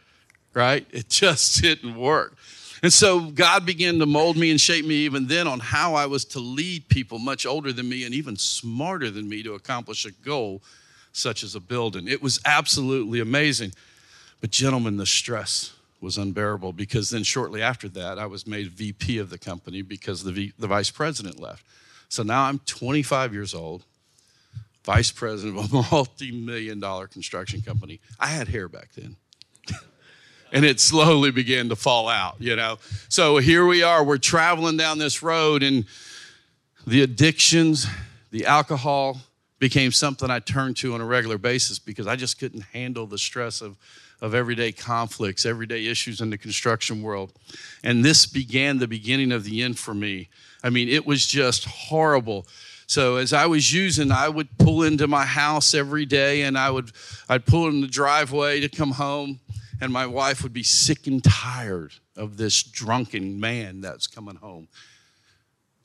right? 0.54 0.86
It 0.92 1.08
just 1.10 1.62
didn't 1.62 1.96
work. 1.96 2.36
And 2.84 2.92
so 2.92 3.22
God 3.22 3.66
began 3.66 4.00
to 4.00 4.06
mold 4.06 4.36
me 4.36 4.51
and 4.51 4.60
shape 4.60 4.86
me 4.86 4.96
even 4.96 5.27
then 5.27 5.48
on 5.48 5.62
how 5.62 5.96
I 5.96 6.08
was 6.08 6.25
to 6.25 6.39
lead 6.39 6.89
people 6.89 7.18
much 7.18 7.46
older 7.46 7.72
than 7.72 7.88
me 7.88 8.04
and 8.04 8.13
even 8.13 8.36
smarter 8.36 9.10
than 9.10 9.30
me 9.30 9.44
to 9.44 9.54
accomplish 9.54 10.06
a 10.06 10.12
goal 10.12 10.62
such 11.13 11.42
as 11.42 11.56
a 11.56 11.62
building. 11.62 12.10
It 12.10 12.22
was 12.22 12.42
absolutely 12.44 13.22
amazing. 13.22 13.72
But, 14.42 14.51
gentlemen, 14.51 14.98
the 14.98 15.06
stress 15.06 15.72
was 16.00 16.18
unbearable 16.18 16.74
because 16.74 17.10
then 17.10 17.24
shortly 17.24 17.62
after 17.62 17.89
that, 17.89 18.20
I 18.20 18.25
was 18.25 18.46
made 18.46 18.72
VP 18.72 19.18
of 19.18 19.30
the 19.30 19.38
company 19.38 19.82
because 19.82 20.24
the, 20.24 20.32
v, 20.32 20.54
the 20.58 20.68
vice 20.68 20.92
president 20.92 21.39
left. 21.39 21.66
So 22.10 22.24
now 22.24 22.44
I'm 22.44 22.60
25 22.60 23.34
years 23.34 23.54
old, 23.54 23.84
vice 24.84 25.12
president 25.12 25.58
of 25.58 25.74
a 25.74 25.86
multi 25.92 26.32
million 26.32 26.80
dollar 26.80 27.08
construction 27.08 27.62
company. 27.62 28.00
I 28.20 28.27
had 28.27 28.48
hair 28.48 28.70
back 28.70 28.89
then. 28.96 29.16
and 30.54 30.63
it 30.63 30.80
slowly 30.80 31.32
began 31.32 31.70
to 31.70 31.75
fall 31.75 32.08
out, 32.08 32.36
you 32.39 32.56
know. 32.56 32.77
So 33.10 33.38
here 33.38 33.66
we 33.66 33.84
are, 33.84 34.04
we're 34.04 34.18
traveling 34.18 34.77
down 34.77 35.00
this 35.00 35.22
road, 35.24 35.63
and 35.63 35.86
The 36.88 37.01
addictions, 37.01 37.86
the 38.32 38.46
alcohol 38.46 39.18
became 39.60 39.92
something 39.92 40.32
I 40.32 40.39
turned 40.39 40.77
to 40.77 40.94
on 40.94 41.01
a 41.01 41.06
regular 41.06 41.38
basis 41.38 41.80
because 41.80 42.08
I 42.08 42.16
just 42.16 42.39
couldn't 42.39 42.62
handle 42.62 43.06
the 43.06 43.18
stress 43.18 43.60
of, 43.60 43.75
of 44.22 44.34
everyday 44.34 44.72
conflicts, 44.72 45.46
everyday 45.46 45.86
issues 45.86 46.22
in 46.22 46.30
the 46.30 46.38
construction 46.38 47.02
world. 47.02 47.34
And 47.84 48.04
this 48.04 48.26
began 48.26 48.80
the 48.80 48.88
beginning 48.88 49.32
of 49.32 49.44
the 49.44 49.62
end 49.62 49.78
for 49.78 49.94
me. 49.94 50.30
I 50.64 50.70
mean, 50.70 50.90
it 50.90 51.06
was 51.06 51.26
just 51.26 51.66
horrible. 51.66 52.48
So 52.88 53.18
as 53.18 53.34
I 53.34 53.46
was 53.46 53.72
using, 53.72 54.12
I 54.12 54.30
would 54.30 54.58
pull 54.58 54.84
into 54.84 55.08
my 55.08 55.26
house 55.26 55.74
every 55.74 56.06
day 56.06 56.44
and 56.44 56.58
I 56.58 56.72
would 56.72 56.92
I'd 57.30 57.46
pull 57.46 57.68
in 57.68 57.82
the 57.82 57.88
driveway 57.88 58.62
to 58.62 58.70
come 58.70 58.92
home 58.92 59.40
and 59.82 59.94
my 59.94 60.08
wife 60.08 60.42
would 60.42 60.54
be 60.54 60.64
sick 60.64 61.06
and 61.06 61.24
tired 61.24 61.94
of 62.16 62.38
this 62.38 62.64
drunken 62.64 63.40
man 63.40 63.82
that's 63.82 64.08
coming 64.08 64.36
home. 64.36 64.68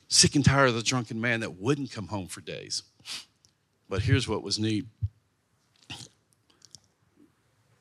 Sick 0.07 0.35
and 0.35 0.45
tired 0.45 0.69
of 0.69 0.75
the 0.75 0.83
drunken 0.83 1.19
man 1.21 1.41
that 1.41 1.59
wouldn't 1.59 1.91
come 1.91 2.07
home 2.07 2.27
for 2.27 2.41
days. 2.41 2.83
But 3.89 4.01
here's 4.01 4.27
what 4.27 4.41
was 4.41 4.57
neat. 4.57 4.85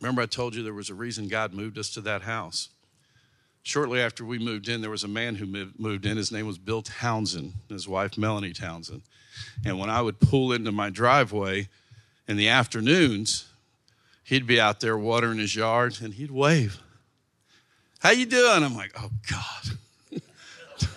Remember, 0.02 0.20
I 0.20 0.26
told 0.26 0.56
you 0.56 0.64
there 0.64 0.74
was 0.74 0.90
a 0.90 0.94
reason 0.94 1.28
God 1.28 1.54
moved 1.54 1.78
us 1.78 1.88
to 1.90 2.00
that 2.00 2.22
house. 2.22 2.70
Shortly 3.62 4.00
after 4.00 4.24
we 4.24 4.36
moved 4.40 4.68
in, 4.68 4.80
there 4.80 4.90
was 4.90 5.04
a 5.04 5.08
man 5.08 5.36
who 5.36 5.46
moved 5.78 6.04
in. 6.04 6.16
His 6.16 6.32
name 6.32 6.44
was 6.44 6.58
Bill 6.58 6.82
Townsend, 6.82 7.52
his 7.68 7.86
wife, 7.86 8.18
Melanie 8.18 8.52
Townsend. 8.52 9.02
And 9.64 9.78
when 9.78 9.88
I 9.88 10.02
would 10.02 10.18
pull 10.18 10.52
into 10.52 10.72
my 10.72 10.90
driveway 10.90 11.68
in 12.26 12.36
the 12.36 12.48
afternoons, 12.48 13.46
he'd 14.24 14.44
be 14.44 14.60
out 14.60 14.80
there 14.80 14.98
watering 14.98 15.38
his 15.38 15.54
yard 15.54 15.98
and 16.02 16.14
he'd 16.14 16.32
wave. 16.32 16.80
How 18.00 18.10
you 18.10 18.26
doing? 18.26 18.64
I'm 18.64 18.74
like, 18.74 18.92
oh 18.98 19.10
God. 19.30 20.20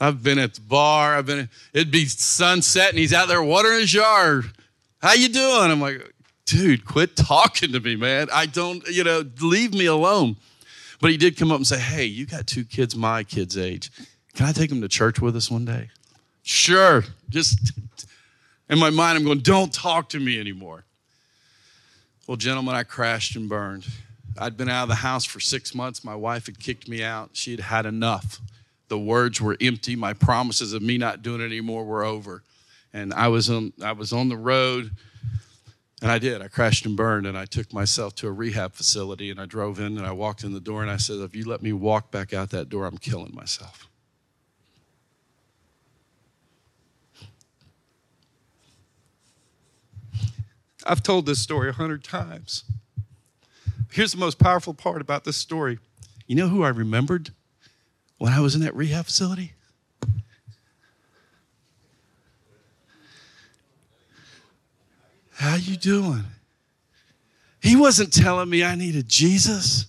I've 0.00 0.20
been 0.24 0.40
at 0.40 0.54
the 0.54 0.62
bar. 0.62 1.16
I've 1.16 1.26
been. 1.26 1.48
It'd 1.72 1.92
be 1.92 2.06
sunset, 2.06 2.88
and 2.88 2.98
he's 2.98 3.12
out 3.12 3.28
there 3.28 3.42
watering 3.42 3.80
his 3.80 3.94
yard. 3.94 4.50
How 5.00 5.12
you 5.12 5.28
doing? 5.28 5.70
I'm 5.70 5.80
like, 5.80 6.12
dude, 6.50 6.84
quit 6.84 7.14
talking 7.14 7.70
to 7.72 7.80
me, 7.80 7.94
man. 7.94 8.28
I 8.32 8.46
don't, 8.46 8.86
you 8.88 9.04
know, 9.04 9.24
leave 9.40 9.72
me 9.72 9.86
alone. 9.86 10.36
But 11.00 11.10
he 11.12 11.16
did 11.16 11.36
come 11.36 11.50
up 11.50 11.56
and 11.56 11.66
say, 11.66 11.78
hey, 11.78 12.04
you 12.04 12.26
got 12.26 12.46
two 12.46 12.64
kids 12.64 12.96
my 12.96 13.22
kid's 13.22 13.56
age. 13.56 13.90
Can 14.34 14.46
I 14.46 14.52
take 14.52 14.68
them 14.68 14.80
to 14.80 14.88
church 14.88 15.20
with 15.20 15.36
us 15.36 15.50
one 15.50 15.64
day? 15.64 15.88
Sure. 16.42 17.04
Just 17.28 17.72
in 18.68 18.78
my 18.78 18.90
mind, 18.90 19.16
I'm 19.16 19.24
going, 19.24 19.38
don't 19.38 19.72
talk 19.72 20.08
to 20.10 20.20
me 20.20 20.38
anymore. 20.38 20.84
Well, 22.26 22.36
gentlemen, 22.36 22.74
I 22.74 22.82
crashed 22.82 23.36
and 23.36 23.48
burned. 23.48 23.86
I'd 24.36 24.56
been 24.56 24.68
out 24.68 24.84
of 24.84 24.88
the 24.88 24.96
house 24.96 25.24
for 25.24 25.40
six 25.40 25.74
months. 25.74 26.04
My 26.04 26.14
wife 26.14 26.46
had 26.46 26.58
kicked 26.58 26.88
me 26.88 27.02
out. 27.02 27.30
She 27.32 27.52
had 27.52 27.60
had 27.60 27.86
enough. 27.86 28.40
The 28.88 28.98
words 28.98 29.40
were 29.40 29.56
empty. 29.60 29.96
My 29.96 30.12
promises 30.12 30.72
of 30.72 30.82
me 30.82 30.98
not 30.98 31.22
doing 31.22 31.40
it 31.40 31.44
anymore 31.44 31.84
were 31.84 32.04
over. 32.04 32.42
And 32.92 33.14
I 33.14 33.28
was 33.28 33.48
on, 33.48 33.72
I 33.82 33.92
was 33.92 34.12
on 34.12 34.28
the 34.28 34.36
road, 34.36 34.90
and 36.02 36.10
I 36.10 36.18
did. 36.18 36.40
I 36.40 36.48
crashed 36.48 36.86
and 36.86 36.96
burned, 36.96 37.26
and 37.26 37.36
I 37.36 37.44
took 37.44 37.72
myself 37.72 38.14
to 38.16 38.28
a 38.28 38.32
rehab 38.32 38.74
facility, 38.74 39.30
and 39.30 39.40
I 39.40 39.46
drove 39.46 39.78
in, 39.78 39.98
and 39.98 40.06
I 40.06 40.12
walked 40.12 40.44
in 40.44 40.52
the 40.52 40.60
door, 40.60 40.82
and 40.82 40.90
I 40.90 40.96
said, 40.96 41.18
If 41.18 41.36
you 41.36 41.44
let 41.44 41.62
me 41.62 41.72
walk 41.72 42.10
back 42.10 42.32
out 42.32 42.50
that 42.50 42.68
door, 42.68 42.86
I'm 42.86 42.98
killing 42.98 43.34
myself. 43.34 43.86
I've 50.86 51.02
told 51.02 51.26
this 51.26 51.40
story 51.40 51.68
a 51.68 51.72
hundred 51.72 52.02
times. 52.02 52.64
Here's 53.92 54.12
the 54.12 54.18
most 54.18 54.38
powerful 54.38 54.72
part 54.72 55.00
about 55.00 55.24
this 55.24 55.36
story. 55.36 55.78
You 56.26 56.36
know 56.36 56.48
who 56.48 56.62
I 56.62 56.68
remembered 56.68 57.30
when 58.18 58.32
I 58.32 58.40
was 58.40 58.54
in 58.54 58.62
that 58.62 58.74
rehab 58.74 59.06
facility? 59.06 59.52
How 65.40 65.56
you 65.56 65.76
doing? 65.76 66.24
He 67.62 67.74
wasn't 67.74 68.12
telling 68.12 68.50
me 68.50 68.62
I 68.62 68.74
needed 68.74 69.08
Jesus. 69.08 69.86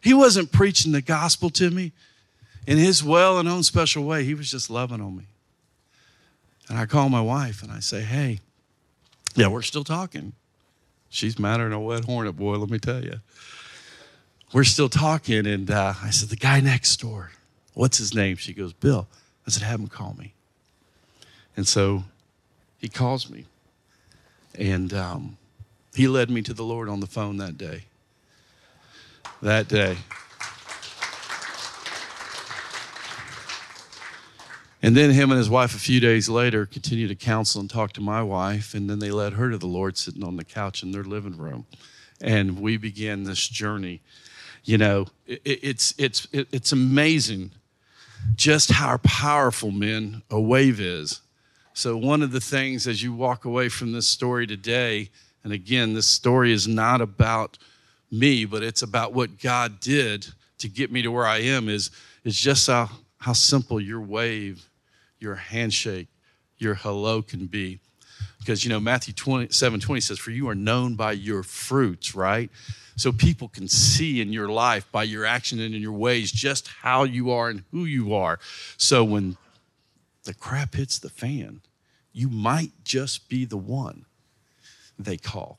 He 0.00 0.14
wasn't 0.14 0.50
preaching 0.50 0.92
the 0.92 1.02
gospel 1.02 1.50
to 1.50 1.70
me 1.70 1.92
in 2.66 2.78
his 2.78 3.04
well 3.04 3.38
and 3.38 3.46
own 3.46 3.62
special 3.64 4.04
way. 4.04 4.24
He 4.24 4.32
was 4.32 4.50
just 4.50 4.70
loving 4.70 5.02
on 5.02 5.14
me. 5.14 5.24
And 6.70 6.78
I 6.78 6.86
call 6.86 7.10
my 7.10 7.20
wife 7.20 7.62
and 7.62 7.70
I 7.70 7.80
say, 7.80 8.00
"Hey, 8.00 8.40
yeah, 9.34 9.48
we're 9.48 9.60
still 9.60 9.84
talking. 9.84 10.32
She's 11.10 11.38
madder 11.38 11.64
than 11.64 11.74
a 11.74 11.80
wet 11.80 12.06
hornet, 12.06 12.34
boy, 12.34 12.56
let 12.56 12.70
me 12.70 12.78
tell 12.78 13.04
you. 13.04 13.20
We're 14.54 14.64
still 14.64 14.88
talking, 14.88 15.46
and 15.46 15.70
uh, 15.70 15.92
I 16.02 16.08
said, 16.08 16.30
The 16.30 16.36
guy 16.36 16.60
next 16.60 16.96
door, 16.96 17.30
what's 17.74 17.98
his 17.98 18.14
name? 18.14 18.36
She 18.36 18.54
goes, 18.54 18.72
Bill. 18.72 19.06
I 19.46 19.50
said, 19.50 19.64
Have 19.64 19.80
him 19.80 19.88
call 19.88 20.16
me. 20.18 20.32
And 21.58 21.68
so 21.68 22.04
he 22.78 22.88
calls 22.88 23.28
me, 23.28 23.44
and 24.58 24.92
um, 24.92 25.36
he 25.94 26.08
led 26.08 26.30
me 26.30 26.42
to 26.42 26.54
the 26.54 26.64
Lord 26.64 26.88
on 26.88 27.00
the 27.00 27.06
phone 27.06 27.36
that 27.38 27.56
day. 27.56 27.84
That 29.42 29.68
day. 29.68 29.96
And 34.82 34.94
then 34.94 35.10
him 35.12 35.30
and 35.30 35.38
his 35.38 35.48
wife, 35.48 35.74
a 35.74 35.78
few 35.78 35.98
days 35.98 36.28
later, 36.28 36.66
continued 36.66 37.08
to 37.08 37.14
counsel 37.14 37.58
and 37.60 37.70
talk 37.70 37.92
to 37.94 38.02
my 38.02 38.22
wife. 38.22 38.74
And 38.74 38.90
then 38.90 38.98
they 38.98 39.10
led 39.10 39.32
her 39.32 39.50
to 39.50 39.56
the 39.56 39.66
Lord 39.66 39.96
sitting 39.96 40.22
on 40.22 40.36
the 40.36 40.44
couch 40.44 40.82
in 40.82 40.92
their 40.92 41.04
living 41.04 41.38
room. 41.38 41.64
And 42.20 42.60
we 42.60 42.76
began 42.76 43.24
this 43.24 43.48
journey. 43.48 44.02
You 44.62 44.76
know, 44.76 45.06
it, 45.26 45.40
it's, 45.44 45.94
it's, 45.96 46.28
it, 46.32 46.48
it's 46.52 46.70
amazing 46.70 47.52
just 48.34 48.72
how 48.72 48.98
powerful, 48.98 49.70
men, 49.70 50.22
a 50.30 50.40
wave 50.40 50.80
is. 50.80 51.20
So, 51.74 51.96
one 51.96 52.22
of 52.22 52.32
the 52.32 52.40
things 52.40 52.86
as 52.86 53.02
you 53.02 53.12
walk 53.12 53.44
away 53.44 53.68
from 53.68 53.92
this 53.92 54.08
story 54.08 54.46
today, 54.46 55.10
and 55.42 55.52
again, 55.52 55.92
this 55.92 56.06
story 56.06 56.52
is 56.52 56.66
not 56.66 57.00
about 57.00 57.58
me, 58.10 58.44
but 58.44 58.62
it's 58.62 58.82
about 58.82 59.12
what 59.12 59.38
God 59.38 59.80
did 59.80 60.26
to 60.58 60.68
get 60.68 60.90
me 60.90 61.02
to 61.02 61.10
where 61.10 61.26
I 61.26 61.38
am, 61.38 61.68
is, 61.68 61.90
is 62.22 62.38
just 62.38 62.68
how, 62.68 62.88
how 63.18 63.32
simple 63.32 63.80
your 63.80 64.00
wave 64.00 64.70
your 65.24 65.34
handshake, 65.34 66.06
your 66.58 66.74
hello 66.74 67.22
can 67.22 67.46
be. 67.46 67.80
Because, 68.38 68.62
you 68.62 68.70
know, 68.70 68.78
Matthew 68.78 69.14
20, 69.14 69.52
7 69.52 69.80
20 69.80 70.00
says, 70.00 70.18
For 70.18 70.30
you 70.30 70.48
are 70.48 70.54
known 70.54 70.94
by 70.94 71.12
your 71.12 71.42
fruits, 71.42 72.14
right? 72.14 72.50
So 72.96 73.10
people 73.10 73.48
can 73.48 73.66
see 73.66 74.20
in 74.20 74.32
your 74.32 74.48
life, 74.48 74.86
by 74.92 75.02
your 75.02 75.24
action 75.24 75.58
and 75.58 75.74
in 75.74 75.82
your 75.82 75.92
ways, 75.92 76.30
just 76.30 76.68
how 76.68 77.02
you 77.02 77.32
are 77.32 77.48
and 77.48 77.64
who 77.72 77.86
you 77.86 78.14
are. 78.14 78.38
So 78.76 79.02
when 79.02 79.36
the 80.24 80.34
crap 80.34 80.74
hits 80.74 80.98
the 80.98 81.10
fan, 81.10 81.60
you 82.12 82.28
might 82.28 82.72
just 82.84 83.28
be 83.28 83.44
the 83.44 83.56
one 83.56 84.06
they 84.98 85.16
call. 85.16 85.58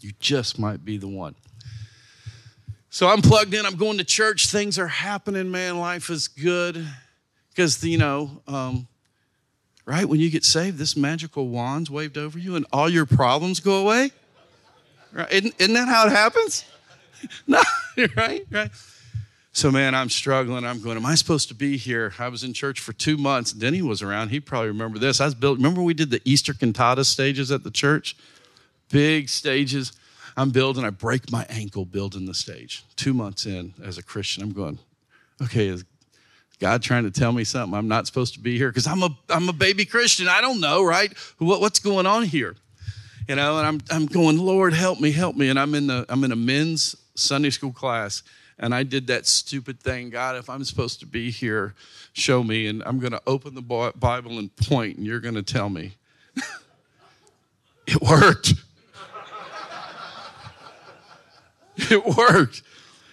You 0.00 0.12
just 0.20 0.58
might 0.58 0.84
be 0.84 0.98
the 0.98 1.08
one. 1.08 1.34
So 2.90 3.08
I'm 3.08 3.22
plugged 3.22 3.54
in. 3.54 3.66
I'm 3.66 3.76
going 3.76 3.98
to 3.98 4.04
church. 4.04 4.46
Things 4.46 4.78
are 4.78 4.86
happening, 4.86 5.50
man. 5.50 5.78
Life 5.78 6.10
is 6.10 6.28
good. 6.28 6.86
Because, 7.50 7.82
you 7.82 7.98
know, 7.98 8.42
um, 8.46 8.86
right? 9.84 10.04
When 10.06 10.20
you 10.20 10.30
get 10.30 10.44
saved, 10.44 10.78
this 10.78 10.96
magical 10.96 11.48
wand's 11.48 11.90
waved 11.90 12.18
over 12.18 12.38
you 12.38 12.56
and 12.56 12.66
all 12.72 12.88
your 12.88 13.06
problems 13.06 13.60
go 13.60 13.82
away. 13.82 14.12
Right? 15.12 15.32
Isn't, 15.32 15.54
isn't 15.58 15.74
that 15.74 15.88
how 15.88 16.06
it 16.06 16.10
happens? 16.10 16.64
no, 17.46 17.62
right? 18.16 18.46
Right. 18.50 18.70
So, 19.56 19.70
man, 19.70 19.94
I'm 19.94 20.10
struggling. 20.10 20.66
I'm 20.66 20.82
going, 20.82 20.98
am 20.98 21.06
I 21.06 21.14
supposed 21.14 21.48
to 21.48 21.54
be 21.54 21.78
here? 21.78 22.12
I 22.18 22.28
was 22.28 22.44
in 22.44 22.52
church 22.52 22.78
for 22.78 22.92
two 22.92 23.16
months. 23.16 23.52
Denny 23.52 23.80
was 23.80 24.02
around. 24.02 24.28
He 24.28 24.38
probably 24.38 24.68
remember 24.68 24.98
this. 24.98 25.18
I 25.18 25.24
was 25.24 25.34
built, 25.34 25.56
remember 25.56 25.80
we 25.80 25.94
did 25.94 26.10
the 26.10 26.20
Easter 26.26 26.52
cantata 26.52 27.06
stages 27.06 27.50
at 27.50 27.64
the 27.64 27.70
church? 27.70 28.18
Big 28.90 29.30
stages. 29.30 29.92
I'm 30.36 30.50
building, 30.50 30.84
I 30.84 30.90
break 30.90 31.32
my 31.32 31.46
ankle 31.48 31.86
building 31.86 32.26
the 32.26 32.34
stage. 32.34 32.84
Two 32.96 33.14
months 33.14 33.46
in 33.46 33.72
as 33.82 33.96
a 33.96 34.02
Christian, 34.02 34.42
I'm 34.42 34.52
going, 34.52 34.78
okay, 35.42 35.68
is 35.68 35.86
God 36.60 36.82
trying 36.82 37.04
to 37.04 37.10
tell 37.10 37.32
me 37.32 37.44
something 37.44 37.78
I'm 37.78 37.88
not 37.88 38.06
supposed 38.06 38.34
to 38.34 38.40
be 38.40 38.58
here? 38.58 38.68
Because 38.68 38.86
I'm 38.86 39.02
a 39.02 39.08
I'm 39.30 39.48
a 39.48 39.54
baby 39.54 39.86
Christian. 39.86 40.28
I 40.28 40.42
don't 40.42 40.60
know, 40.60 40.84
right? 40.84 41.10
What, 41.38 41.62
what's 41.62 41.78
going 41.78 42.04
on 42.04 42.24
here? 42.24 42.56
You 43.26 43.36
know, 43.36 43.56
and 43.56 43.66
I'm 43.66 43.80
I'm 43.90 44.04
going, 44.04 44.36
Lord, 44.36 44.74
help 44.74 45.00
me, 45.00 45.12
help 45.12 45.34
me. 45.34 45.48
And 45.48 45.58
I'm 45.58 45.74
in 45.74 45.86
the 45.86 46.04
I'm 46.10 46.24
in 46.24 46.32
a 46.32 46.36
men's 46.36 46.94
Sunday 47.14 47.48
school 47.48 47.72
class, 47.72 48.22
and 48.58 48.74
I 48.74 48.82
did 48.82 49.06
that 49.08 49.26
stupid 49.26 49.80
thing. 49.80 50.10
God, 50.10 50.36
if 50.36 50.48
I'm 50.48 50.64
supposed 50.64 51.00
to 51.00 51.06
be 51.06 51.30
here, 51.30 51.74
show 52.12 52.42
me. 52.42 52.66
And 52.66 52.82
I'm 52.86 52.98
going 52.98 53.12
to 53.12 53.22
open 53.26 53.54
the 53.54 53.92
Bible 53.96 54.38
and 54.38 54.54
point, 54.56 54.96
and 54.96 55.06
you're 55.06 55.20
going 55.20 55.34
to 55.34 55.42
tell 55.42 55.68
me. 55.68 55.94
it 57.86 58.00
worked. 58.00 58.54
it 61.76 62.04
worked. 62.04 62.62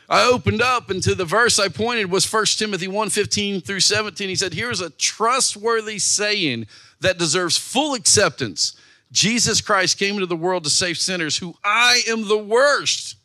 I 0.09 0.29
opened 0.29 0.61
up 0.61 0.89
and 0.89 1.01
to 1.03 1.15
the 1.15 1.25
verse 1.25 1.59
I 1.59 1.69
pointed 1.69 2.11
was 2.11 2.31
1 2.31 2.45
Timothy 2.45 2.87
1 2.87 3.09
15 3.09 3.61
through 3.61 3.79
17. 3.79 4.29
He 4.29 4.35
said, 4.35 4.53
Here's 4.53 4.81
a 4.81 4.91
trustworthy 4.91 5.97
saying 5.99 6.67
that 6.99 7.17
deserves 7.17 7.57
full 7.57 7.95
acceptance. 7.95 8.75
Jesus 9.11 9.61
Christ 9.61 9.97
came 9.97 10.15
into 10.15 10.25
the 10.25 10.35
world 10.35 10.63
to 10.63 10.69
save 10.69 10.97
sinners 10.97 11.37
who 11.37 11.55
I 11.63 12.01
am 12.07 12.27
the 12.27 12.37
worst. 12.37 13.15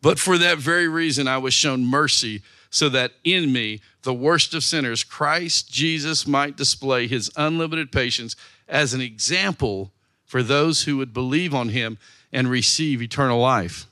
But 0.00 0.18
for 0.18 0.38
that 0.38 0.58
very 0.58 0.88
reason, 0.88 1.26
I 1.26 1.38
was 1.38 1.54
shown 1.54 1.84
mercy 1.84 2.42
so 2.70 2.88
that 2.90 3.12
in 3.24 3.52
me, 3.52 3.80
the 4.02 4.14
worst 4.14 4.54
of 4.54 4.62
sinners, 4.62 5.02
Christ 5.04 5.72
Jesus 5.72 6.26
might 6.26 6.56
display 6.56 7.06
his 7.06 7.30
unlimited 7.36 7.90
patience 7.90 8.36
as 8.68 8.94
an 8.94 9.00
example 9.00 9.92
for 10.24 10.42
those 10.42 10.82
who 10.82 10.98
would 10.98 11.12
believe 11.12 11.54
on 11.54 11.70
him 11.70 11.98
and 12.32 12.48
receive 12.48 13.00
eternal 13.00 13.40
life. 13.40 13.86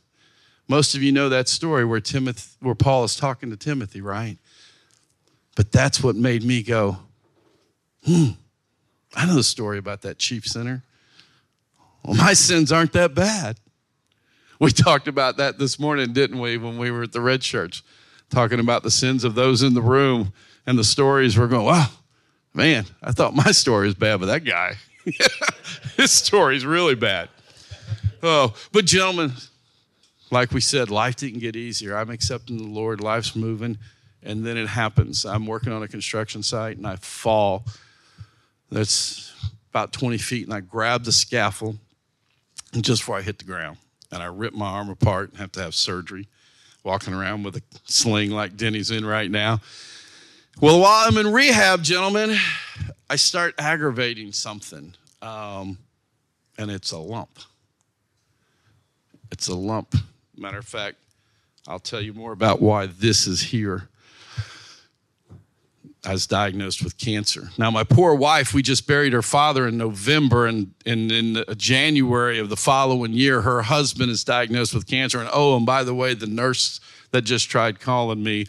Most 0.69 0.95
of 0.95 1.03
you 1.03 1.13
know 1.13 1.29
that 1.29 1.49
story 1.49 1.85
where 1.85 2.01
Timothy 2.01 2.51
where 2.61 2.75
Paul 2.75 3.05
is 3.05 3.17
talking 3.17 3.51
to 3.51 3.57
Timothy, 3.57 4.01
right? 4.01 4.37
But 5.55 5.73
that's 5.73 6.03
what 6.03 6.17
made 6.17 6.43
me 6.43 6.63
go, 6.63 6.99
hmm, 8.05 8.31
I 9.15 9.27
know 9.27 9.35
the 9.35 9.43
story 9.43 9.79
about 9.79 10.03
that 10.03 10.19
chief 10.19 10.47
sinner. 10.47 10.83
Well, 12.03 12.15
my 12.15 12.35
sins 12.35 12.71
aren't 12.71 12.93
that 12.93 13.15
bad. 13.15 13.59
We 14.59 14.71
talked 14.71 15.09
about 15.09 15.37
that 15.37 15.59
this 15.59 15.79
morning, 15.79 16.13
didn't 16.13 16.39
we, 16.39 16.57
when 16.57 16.79
we 16.79 16.91
were 16.91 17.03
at 17.03 17.13
the 17.13 17.21
Red 17.21 17.43
Church, 17.43 17.83
talking 18.31 18.61
about 18.61 18.83
the 18.83 18.91
sins 18.91 19.25
of 19.25 19.35
those 19.35 19.63
in 19.63 19.75
the 19.75 19.83
room 19.83 20.33
and 20.67 20.79
the 20.79 20.85
stories. 20.85 21.39
We're 21.39 21.47
going, 21.47 21.67
wow, 21.67 21.89
man, 22.55 22.87
I 23.03 23.13
thought 23.13 23.35
my 23.35 23.53
story 23.53 23.87
was 23.87 23.95
bad, 23.95 24.21
but 24.21 24.27
that 24.27 24.45
guy, 24.45 24.75
his 25.97 26.11
story 26.11 26.57
is 26.57 26.65
really 26.65 26.95
bad. 26.95 27.29
Oh, 28.23 28.55
but 28.73 28.87
gentlemen, 28.87 29.33
like 30.31 30.53
we 30.53 30.61
said, 30.61 30.91
life 30.91 31.17
didn't 31.17 31.41
get 31.41 31.55
easier. 31.55 31.97
I'm 31.97 32.11
accepting 32.11 32.57
the 32.57 32.65
Lord, 32.65 33.01
life's 33.01 33.37
moving, 33.37 33.79
and 34.23 34.45
then 34.45 34.57
it 34.57 34.69
happens. 34.69 35.25
I'm 35.25 35.47
working 35.47 35.73
on 35.73 35.83
a 35.83 35.89
construction 35.89 36.43
site 36.43 36.79
and 36.79 36.87
I 36.87 36.97
fall 36.97 37.65
that's 38.71 39.33
about 39.71 39.93
20 39.93 40.19
feet, 40.19 40.47
and 40.47 40.55
I 40.55 40.61
grab 40.61 41.05
the 41.05 41.13
scaffold 41.13 41.79
just 42.81 43.03
before 43.03 43.19
I 43.19 43.23
hit 43.23 43.39
the 43.39 43.45
ground. 43.45 43.77
And 44.13 44.23
I 44.23 44.27
ripped 44.27 44.57
my 44.57 44.69
arm 44.69 44.89
apart 44.89 45.31
and 45.31 45.39
have 45.39 45.53
to 45.53 45.61
have 45.61 45.75
surgery, 45.75 46.29
walking 46.85 47.13
around 47.13 47.43
with 47.43 47.57
a 47.57 47.63
sling 47.85 48.31
like 48.31 48.57
Denny's 48.57 48.91
in 48.91 49.05
right 49.05 49.31
now. 49.31 49.61
Well, 50.61 50.81
while 50.81 51.07
I'm 51.07 51.19
in 51.19 51.33
rehab, 51.33 51.83
gentlemen, 51.83 52.37
I 53.11 53.17
start 53.17 53.55
aggravating 53.59 54.33
something, 54.33 54.95
um, 55.21 55.79
and 56.57 56.71
it's 56.71 56.93
a 56.93 56.99
lump. 56.99 57.39
It's 59.31 59.49
a 59.49 59.55
lump. 59.55 59.95
Matter 60.37 60.59
of 60.59 60.65
fact, 60.65 60.97
I'll 61.69 61.79
tell 61.79 62.01
you 62.01 62.15
more 62.15 62.33
about 62.33 62.63
why 62.63 62.87
this 62.87 63.27
is 63.27 63.43
here. 63.43 63.89
I 66.07 66.13
was 66.13 66.29
diagnosed 66.29 66.85
with 66.85 66.97
cancer. 66.99 67.51
Now, 67.59 67.73
my 67.73 67.83
poor 67.83 68.15
wife, 68.15 68.55
we 68.55 68.63
just 68.63 68.87
buried 68.87 69.13
her 69.13 69.23
father 69.23 69.67
in 69.67 69.77
November, 69.77 70.47
and, 70.47 70.73
and 70.87 71.11
in 71.11 71.45
January 71.57 72.39
of 72.39 72.49
the 72.49 72.57
following 72.57 73.13
year, 73.13 73.41
her 73.41 73.63
husband 73.63 74.13
is 74.13 74.23
diagnosed 74.23 74.73
with 74.73 74.87
cancer. 74.87 75.19
And 75.19 75.29
oh, 75.33 75.57
and 75.57 75.67
by 75.67 75.83
the 75.83 75.97
way, 75.97 76.15
the 76.15 76.29
nurse 76.29 76.81
that 77.11 77.23
just 77.23 77.51
tried 77.51 77.81
calling 77.81 78.23
me 78.23 78.47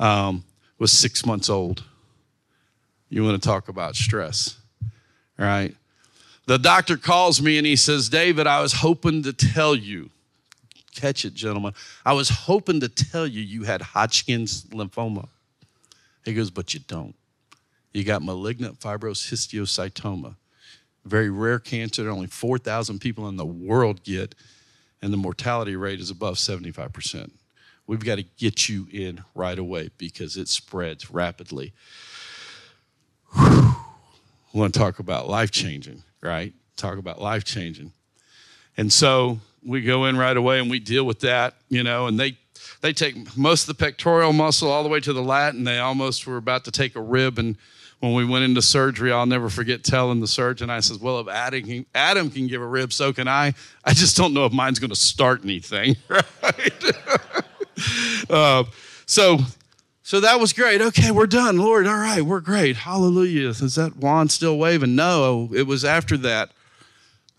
um, 0.00 0.42
was 0.80 0.90
six 0.90 1.24
months 1.24 1.48
old. 1.48 1.84
You 3.10 3.22
want 3.22 3.40
to 3.40 3.48
talk 3.48 3.68
about 3.68 3.94
stress, 3.94 4.56
right? 5.38 5.76
The 6.46 6.58
doctor 6.58 6.96
calls 6.96 7.40
me 7.40 7.58
and 7.58 7.66
he 7.66 7.76
says, 7.76 8.08
David, 8.08 8.48
I 8.48 8.60
was 8.60 8.72
hoping 8.72 9.22
to 9.22 9.32
tell 9.32 9.76
you, 9.76 10.10
catch 10.96 11.24
it, 11.24 11.34
gentlemen. 11.34 11.74
I 12.04 12.14
was 12.14 12.28
hoping 12.28 12.80
to 12.80 12.88
tell 12.88 13.26
you 13.26 13.40
you 13.40 13.62
had 13.62 13.82
Hodgkin's 13.82 14.64
lymphoma. 14.64 15.28
He 16.28 16.34
goes, 16.34 16.50
But 16.50 16.74
you 16.74 16.80
don't. 16.80 17.14
You 17.94 18.04
got 18.04 18.22
malignant 18.22 18.82
fibrous 18.82 19.30
histiocytoma, 19.30 20.36
very 21.06 21.30
rare 21.30 21.58
cancer 21.58 22.04
that 22.04 22.10
only 22.10 22.26
4,000 22.26 22.98
people 22.98 23.28
in 23.28 23.36
the 23.36 23.46
world 23.46 24.04
get, 24.04 24.34
and 25.00 25.10
the 25.10 25.16
mortality 25.16 25.74
rate 25.74 26.00
is 26.00 26.10
above 26.10 26.34
75%. 26.34 27.30
We've 27.86 28.04
got 28.04 28.16
to 28.16 28.24
get 28.36 28.68
you 28.68 28.86
in 28.92 29.24
right 29.34 29.58
away 29.58 29.88
because 29.96 30.36
it 30.36 30.48
spreads 30.48 31.10
rapidly. 31.10 31.72
Whew. 33.34 33.74
We 34.52 34.60
want 34.60 34.74
to 34.74 34.78
talk 34.78 34.98
about 34.98 35.30
life 35.30 35.50
changing, 35.50 36.02
right? 36.20 36.52
Talk 36.76 36.98
about 36.98 37.22
life 37.22 37.44
changing. 37.44 37.92
And 38.76 38.92
so 38.92 39.40
we 39.64 39.80
go 39.80 40.04
in 40.04 40.18
right 40.18 40.36
away 40.36 40.60
and 40.60 40.70
we 40.70 40.78
deal 40.78 41.04
with 41.04 41.20
that, 41.20 41.54
you 41.70 41.82
know, 41.82 42.06
and 42.06 42.20
they 42.20 42.36
they 42.80 42.92
take 42.92 43.36
most 43.36 43.62
of 43.62 43.66
the 43.68 43.84
pectoral 43.84 44.32
muscle 44.32 44.70
all 44.70 44.82
the 44.82 44.88
way 44.88 45.00
to 45.00 45.12
the 45.12 45.22
lat, 45.22 45.54
and 45.54 45.66
they 45.66 45.78
almost 45.78 46.26
were 46.26 46.36
about 46.36 46.64
to 46.64 46.70
take 46.70 46.96
a 46.96 47.00
rib. 47.00 47.38
And 47.38 47.56
when 48.00 48.14
we 48.14 48.24
went 48.24 48.44
into 48.44 48.62
surgery, 48.62 49.12
I'll 49.12 49.26
never 49.26 49.48
forget 49.48 49.82
telling 49.82 50.20
the 50.20 50.26
surgeon, 50.26 50.70
I 50.70 50.80
says, 50.80 50.98
Well, 50.98 51.20
if 51.20 51.28
Adam 51.28 51.62
can, 51.62 51.86
Adam 51.94 52.30
can 52.30 52.46
give 52.46 52.62
a 52.62 52.66
rib, 52.66 52.92
so 52.92 53.12
can 53.12 53.28
I. 53.28 53.54
I 53.84 53.92
just 53.92 54.16
don't 54.16 54.34
know 54.34 54.46
if 54.46 54.52
mine's 54.52 54.78
going 54.78 54.90
to 54.90 54.96
start 54.96 55.42
anything, 55.44 55.96
right? 56.08 56.84
uh, 58.30 58.64
so, 59.06 59.38
so 60.02 60.20
that 60.20 60.38
was 60.38 60.52
great. 60.52 60.80
Okay, 60.80 61.10
we're 61.10 61.26
done. 61.26 61.58
Lord, 61.58 61.86
all 61.86 61.96
right, 61.96 62.22
we're 62.22 62.40
great. 62.40 62.76
Hallelujah. 62.76 63.48
Is 63.48 63.74
that 63.74 63.96
wand 63.96 64.30
still 64.30 64.58
waving? 64.58 64.94
No, 64.94 65.50
it 65.54 65.66
was 65.66 65.84
after 65.84 66.16
that. 66.18 66.50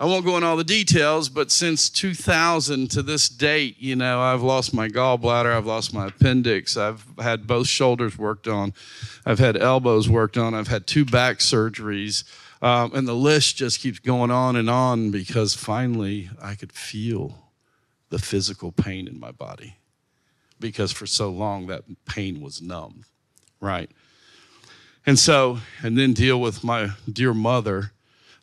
I 0.01 0.05
won't 0.05 0.23
go 0.23 0.35
into 0.37 0.47
all 0.47 0.55
the 0.55 0.63
details, 0.63 1.27
but 1.27 1.51
since 1.51 1.89
2000 1.89 2.89
to 2.91 3.01
this 3.01 3.27
date, 3.27 3.75
you 3.79 3.97
know, 3.97 4.21
I've 4.21 4.41
lost 4.41 4.73
my 4.73 4.87
gallbladder, 4.87 5.53
I've 5.53 5.65
lost 5.65 5.93
my 5.93 6.07
appendix, 6.07 6.77
I've 6.77 7.03
had 7.21 7.47
both 7.47 7.67
shoulders 7.67 8.17
worked 8.17 8.47
on, 8.47 8.73
I've 9.25 9.39
had 9.39 9.57
elbows 9.57 10.07
worked 10.07 10.37
on, 10.37 10.53
I've 10.53 10.69
had 10.69 10.87
two 10.87 11.03
back 11.03 11.39
surgeries, 11.39 12.23
um, 12.61 12.95
and 12.95 13.05
the 13.09 13.13
list 13.13 13.57
just 13.57 13.81
keeps 13.81 13.99
going 13.99 14.31
on 14.31 14.55
and 14.55 14.69
on 14.69 15.11
because 15.11 15.53
finally 15.53 16.29
I 16.41 16.55
could 16.55 16.71
feel 16.71 17.51
the 18.09 18.19
physical 18.19 18.71
pain 18.71 19.05
in 19.05 19.19
my 19.19 19.31
body 19.31 19.75
because 20.61 20.93
for 20.93 21.07
so 21.07 21.29
long 21.29 21.67
that 21.67 21.83
pain 22.05 22.39
was 22.39 22.61
numb, 22.61 23.03
right? 23.59 23.91
And 25.05 25.19
so, 25.19 25.59
and 25.83 25.97
then 25.97 26.13
deal 26.13 26.39
with 26.39 26.63
my 26.63 26.91
dear 27.11 27.33
mother 27.33 27.91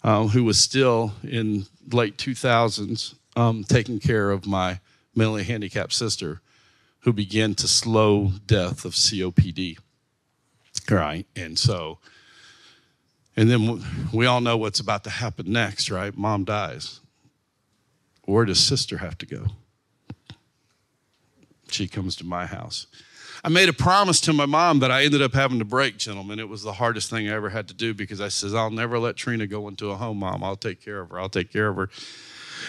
um, 0.03 0.29
who 0.29 0.45
was 0.45 0.59
still 0.59 1.13
in 1.23 1.67
late 1.93 2.17
2000s 2.17 3.15
um, 3.37 3.65
taking 3.65 4.01
care 4.01 4.31
of 4.31 4.47
my 4.47 4.81
mentally 5.15 5.45
handicapped 5.45 5.93
sister 5.93 6.41
who 7.01 7.13
began 7.13 7.55
to 7.55 7.69
slow 7.69 8.33
death 8.47 8.85
of 8.85 8.93
COPD. 8.93 9.79
Right. 10.91 11.27
And 11.37 11.59
so, 11.59 11.99
and 13.37 13.51
then 13.51 13.83
we 14.13 14.27
all 14.27 14.41
know 14.41 14.57
what's 14.57 14.81
about 14.81 15.05
to 15.05 15.11
happen 15.11 15.53
next, 15.53 15.91
right? 15.91 16.17
Mom 16.17 16.45
dies. 16.45 17.01
Where 18.25 18.45
does 18.45 18.59
sister 18.59 18.99
have 18.99 19.17
to 19.19 19.27
go? 19.27 19.47
She 21.71 21.87
comes 21.87 22.17
to 22.17 22.25
my 22.25 22.47
house. 22.47 22.87
I 23.47 23.49
made 23.49 23.69
a 23.69 23.73
promise 23.73 24.21
to 24.23 24.33
my 24.33 24.45
mom 24.45 24.81
that 24.81 24.91
I 24.91 25.05
ended 25.05 25.23
up 25.23 25.33
having 25.33 25.61
to 25.61 25.65
break, 25.65 25.99
gentlemen. 25.99 26.41
It 26.41 26.49
was 26.49 26.65
the 26.65 26.73
hardest 26.73 27.11
thing 27.11 27.29
I 27.29 27.33
ever 27.33 27.49
had 27.49 27.69
to 27.69 27.75
do 27.75 27.95
because 27.95 28.21
I 28.21 28.27
says, 28.27 28.57
I'll 28.57 28.73
never 28.73 28.99
let 28.99 29.15
Trina 29.15 29.47
go 29.47 29.69
into 29.69 29.93
a 29.93 29.95
home, 29.95 30.19
mom. 30.19 30.43
I'll 30.43 30.57
take 30.57 30.85
care 30.85 30.99
of 30.99 31.11
her. 31.11 31.21
I'll 31.21 31.29
take 31.29 31.53
care 31.53 31.69
of 31.69 31.77
her. 31.77 31.89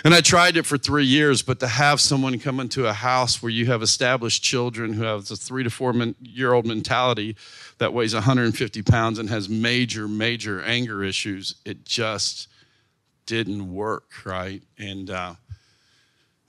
And 0.05 0.13
I 0.13 0.21
tried 0.21 0.55
it 0.55 0.67
for 0.67 0.77
three 0.77 1.05
years, 1.05 1.41
but 1.41 1.59
to 1.61 1.67
have 1.67 1.99
someone 1.99 2.37
come 2.37 2.59
into 2.59 2.85
a 2.85 2.93
house 2.93 3.41
where 3.41 3.49
you 3.49 3.65
have 3.65 3.81
established 3.81 4.43
children 4.43 4.93
who 4.93 5.01
have 5.01 5.31
a 5.31 5.35
three 5.35 5.63
to 5.63 5.71
four 5.71 5.95
year 6.21 6.53
old 6.53 6.67
mentality 6.67 7.35
that 7.79 7.91
weighs 7.91 8.13
150 8.13 8.83
pounds 8.83 9.17
and 9.17 9.31
has 9.31 9.49
major, 9.49 10.07
major 10.07 10.61
anger 10.61 11.03
issues, 11.03 11.55
it 11.65 11.85
just 11.85 12.49
didn't 13.25 13.73
work, 13.73 14.11
right? 14.25 14.61
And, 14.77 15.09
uh, 15.09 15.33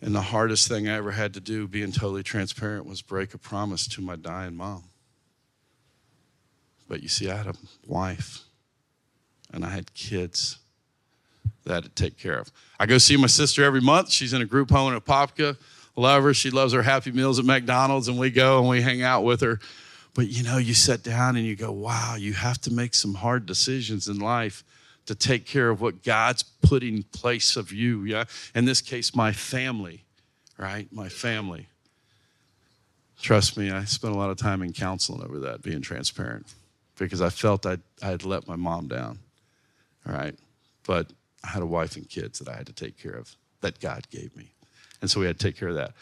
and 0.01 0.15
the 0.15 0.23
hardest 0.23 0.69
thing 0.69 0.89
I 0.89 0.97
ever 0.97 1.11
had 1.11 1.35
to 1.35 1.41
do, 1.41 1.67
being 1.67 1.93
totally 1.93 2.23
transparent, 2.23 2.87
was 2.87 3.03
break 3.03 3.35
a 3.35 3.39
promise 3.39 3.87
to 3.89 4.01
my 4.01 4.17
dying 4.17 4.55
mom. 4.55 4.85
But 6.89 7.03
you 7.03 7.09
see, 7.09 7.31
I 7.31 7.37
had 7.37 7.47
a 7.47 7.55
wife 7.87 8.45
and 9.53 9.65
I 9.65 9.71
had 9.71 9.93
kids 9.95 10.59
that 11.65 11.83
to 11.83 11.89
take 11.91 12.19
care 12.19 12.39
of. 12.39 12.51
I 12.79 12.87
go 12.87 12.99
see 12.99 13.17
my 13.17 13.27
sister 13.27 13.65
every 13.65 13.81
month. 13.81 14.11
She's 14.11 14.33
in 14.33 14.41
a 14.41 14.47
group 14.47 14.71
home 14.71 14.93
in 14.93 15.01
Apopka. 15.01 15.57
Love 15.97 16.23
her. 16.23 16.33
She 16.33 16.51
loves 16.51 16.73
her 16.73 16.83
Happy 16.83 17.11
Meals 17.11 17.39
at 17.39 17.45
McDonald's, 17.45 18.09
and 18.09 18.19
we 18.19 18.31
go 18.31 18.61
and 18.61 18.69
we 18.69 18.81
hang 18.81 19.03
out 19.03 19.25
with 19.25 19.41
her. 19.41 19.59
But 20.15 20.29
you 20.29 20.45
know, 20.45 20.59
you 20.59 20.75
sit 20.75 21.03
down 21.03 21.37
and 21.37 21.45
you 21.45 21.57
go, 21.57 21.73
wow, 21.73 22.15
you 22.17 22.33
have 22.33 22.59
to 22.63 22.73
make 22.73 22.95
some 22.95 23.15
hard 23.15 23.47
decisions 23.47 24.09
in 24.09 24.19
life 24.19 24.65
to 25.09 25.15
take 25.15 25.47
care 25.47 25.71
of 25.71 25.81
what 25.81 26.05
God's 26.05 26.43
put 26.43 26.83
in 26.83 27.03
place 27.03 27.57
of 27.57 27.73
you. 27.73 28.05
Yeah. 28.05 28.25
In 28.55 28.67
this 28.67 28.83
case, 28.83 29.15
my 29.15 29.33
family, 29.33 30.05
right? 30.59 30.87
My 30.93 31.09
family. 31.09 31.67
Trust 33.19 33.57
me, 33.57 33.71
I 33.71 33.85
spent 33.85 34.15
a 34.15 34.19
lot 34.19 34.29
of 34.29 34.37
time 34.37 34.63
in 34.63 34.75
counseling 34.75 35.23
over 35.25 35.39
that, 35.41 35.63
being 35.63 35.81
transparent, 35.81 36.47
because 36.99 37.23
I 37.23 37.31
felt 37.31 37.65
I'd, 37.65 37.81
I'd 38.03 38.25
let 38.25 38.47
my 38.47 38.57
mom 38.57 38.87
down. 38.87 39.19
All 40.07 40.13
right. 40.13 40.35
But 40.87 41.11
I 41.43 41.49
had 41.49 41.63
a 41.63 41.67
wife 41.67 41.97
and 41.97 42.07
kids 42.07 42.39
that 42.41 42.49
I 42.49 42.57
had 42.57 42.67
to 42.67 42.75
take 42.75 42.99
care 42.99 43.15
of 43.15 43.35
that 43.63 43.81
God 43.81 44.07
gave 44.11 44.37
me. 44.37 44.53
And 45.01 45.11
so 45.11 45.21
we 45.21 45.27
had 45.27 45.39
to 45.39 45.47
take 45.47 45.57
care 45.57 45.69
of 45.69 45.77
that. 45.77 45.95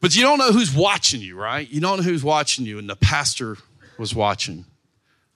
But 0.00 0.16
you 0.16 0.22
don't 0.22 0.38
know 0.38 0.50
who's 0.50 0.74
watching 0.74 1.20
you, 1.20 1.36
right? 1.36 1.70
You 1.70 1.80
don't 1.80 1.98
know 1.98 2.02
who's 2.02 2.24
watching 2.24 2.66
you. 2.66 2.80
And 2.80 2.90
the 2.90 2.96
pastor 2.96 3.58
was 3.96 4.12
watching. 4.12 4.64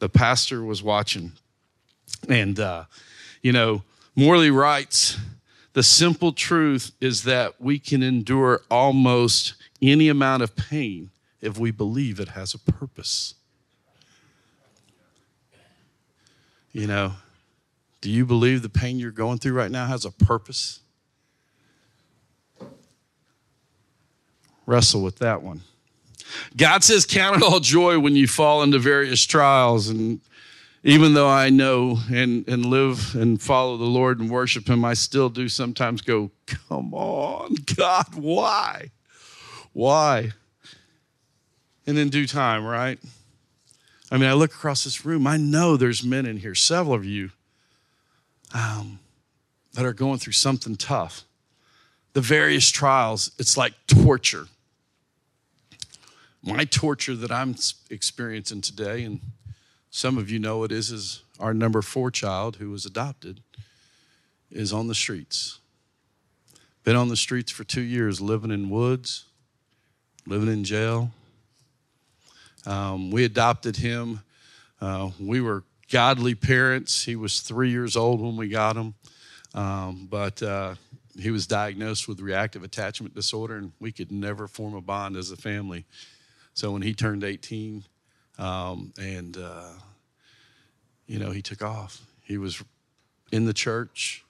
The 0.00 0.08
pastor 0.08 0.64
was 0.64 0.82
watching. 0.82 1.32
And, 2.28 2.58
uh, 2.58 2.84
you 3.42 3.52
know, 3.52 3.82
Morley 4.14 4.50
writes 4.50 5.18
the 5.72 5.82
simple 5.82 6.32
truth 6.32 6.92
is 7.00 7.22
that 7.24 7.60
we 7.60 7.78
can 7.78 8.02
endure 8.02 8.62
almost 8.70 9.54
any 9.80 10.08
amount 10.08 10.42
of 10.42 10.56
pain 10.56 11.10
if 11.40 11.58
we 11.58 11.70
believe 11.70 12.18
it 12.18 12.28
has 12.30 12.54
a 12.54 12.58
purpose. 12.58 13.34
You 16.72 16.86
know, 16.86 17.12
do 18.00 18.10
you 18.10 18.26
believe 18.26 18.62
the 18.62 18.68
pain 18.68 18.98
you're 18.98 19.10
going 19.10 19.38
through 19.38 19.54
right 19.54 19.70
now 19.70 19.86
has 19.86 20.04
a 20.04 20.10
purpose? 20.10 20.80
Wrestle 24.66 25.02
with 25.02 25.18
that 25.18 25.42
one. 25.42 25.62
God 26.56 26.84
says, 26.84 27.06
Count 27.06 27.36
it 27.36 27.42
all 27.42 27.60
joy 27.60 27.98
when 27.98 28.14
you 28.14 28.28
fall 28.28 28.62
into 28.62 28.78
various 28.78 29.24
trials. 29.24 29.88
And 29.88 30.20
even 30.84 31.14
though 31.14 31.28
I 31.28 31.50
know 31.50 31.98
and, 32.10 32.46
and 32.48 32.64
live 32.64 33.14
and 33.14 33.40
follow 33.40 33.76
the 33.76 33.84
Lord 33.84 34.20
and 34.20 34.30
worship 34.30 34.68
Him, 34.68 34.84
I 34.84 34.94
still 34.94 35.28
do 35.28 35.48
sometimes 35.48 36.02
go, 36.02 36.30
Come 36.46 36.94
on, 36.94 37.56
God, 37.76 38.14
why? 38.14 38.90
Why? 39.72 40.32
And 41.86 41.98
in 41.98 42.10
due 42.10 42.26
time, 42.26 42.64
right? 42.64 42.98
I 44.10 44.16
mean, 44.16 44.28
I 44.28 44.32
look 44.34 44.52
across 44.52 44.84
this 44.84 45.04
room, 45.04 45.26
I 45.26 45.36
know 45.36 45.76
there's 45.76 46.04
men 46.04 46.26
in 46.26 46.38
here, 46.38 46.54
several 46.54 46.94
of 46.94 47.04
you, 47.04 47.30
um, 48.54 48.98
that 49.74 49.84
are 49.84 49.92
going 49.92 50.18
through 50.18 50.32
something 50.32 50.76
tough. 50.76 51.24
The 52.14 52.20
various 52.20 52.70
trials, 52.70 53.32
it's 53.38 53.56
like 53.56 53.74
torture. 53.86 54.48
My 56.42 56.64
torture 56.64 57.14
that 57.16 57.30
I'm 57.30 57.54
experiencing 57.90 58.62
today, 58.62 59.04
and 59.04 59.20
some 59.98 60.16
of 60.16 60.30
you 60.30 60.38
know 60.38 60.62
it 60.62 60.70
is, 60.70 60.92
is 60.92 61.24
our 61.40 61.52
number 61.52 61.82
four 61.82 62.08
child 62.08 62.54
who 62.54 62.70
was 62.70 62.86
adopted 62.86 63.40
is 64.48 64.72
on 64.72 64.86
the 64.86 64.94
streets. 64.94 65.58
Been 66.84 66.94
on 66.94 67.08
the 67.08 67.16
streets 67.16 67.50
for 67.50 67.64
two 67.64 67.80
years, 67.80 68.20
living 68.20 68.52
in 68.52 68.70
woods, 68.70 69.24
living 70.24 70.46
in 70.46 70.62
jail. 70.62 71.10
Um, 72.64 73.10
we 73.10 73.24
adopted 73.24 73.76
him. 73.76 74.20
Uh, 74.80 75.10
we 75.18 75.40
were 75.40 75.64
godly 75.90 76.36
parents. 76.36 77.02
He 77.02 77.16
was 77.16 77.40
three 77.40 77.70
years 77.70 77.96
old 77.96 78.20
when 78.20 78.36
we 78.36 78.46
got 78.46 78.76
him, 78.76 78.94
um, 79.52 80.06
but 80.08 80.40
uh, 80.44 80.76
he 81.18 81.32
was 81.32 81.48
diagnosed 81.48 82.06
with 82.06 82.20
reactive 82.20 82.62
attachment 82.62 83.16
disorder, 83.16 83.56
and 83.56 83.72
we 83.80 83.90
could 83.90 84.12
never 84.12 84.46
form 84.46 84.74
a 84.74 84.80
bond 84.80 85.16
as 85.16 85.32
a 85.32 85.36
family. 85.36 85.86
So 86.54 86.70
when 86.70 86.82
he 86.82 86.94
turned 86.94 87.24
18, 87.24 87.82
um, 88.38 88.92
and 89.00 89.36
uh, 89.36 89.70
you 91.08 91.18
know, 91.18 91.32
he 91.32 91.42
took 91.42 91.62
off. 91.62 92.02
He 92.22 92.38
was 92.38 92.62
in 93.32 93.46
the 93.46 93.54
church, 93.54 94.24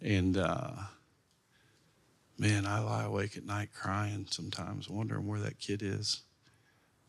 and 0.00 0.38
uh, 0.38 0.70
man, 2.38 2.64
I 2.64 2.78
lie 2.78 3.04
awake 3.04 3.36
at 3.36 3.44
night 3.44 3.70
crying 3.74 4.26
sometimes, 4.30 4.88
wondering 4.88 5.26
where 5.26 5.40
that 5.40 5.58
kid 5.58 5.82
is. 5.82 6.22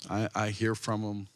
I, 0.10 0.28
I 0.36 0.50
hear 0.50 0.76
from 0.76 1.04
him 1.04 1.28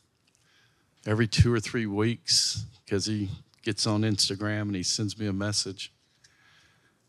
every 1.06 1.28
two 1.28 1.54
or 1.54 1.60
three 1.60 1.86
weeks 1.86 2.66
because 2.84 3.06
he 3.06 3.30
gets 3.64 3.88
on 3.88 4.02
Instagram 4.02 4.64
and 4.64 4.76
he 4.76 4.84
sends 4.84 5.18
me 5.18 5.28
a 5.28 5.34
message. 5.34 5.94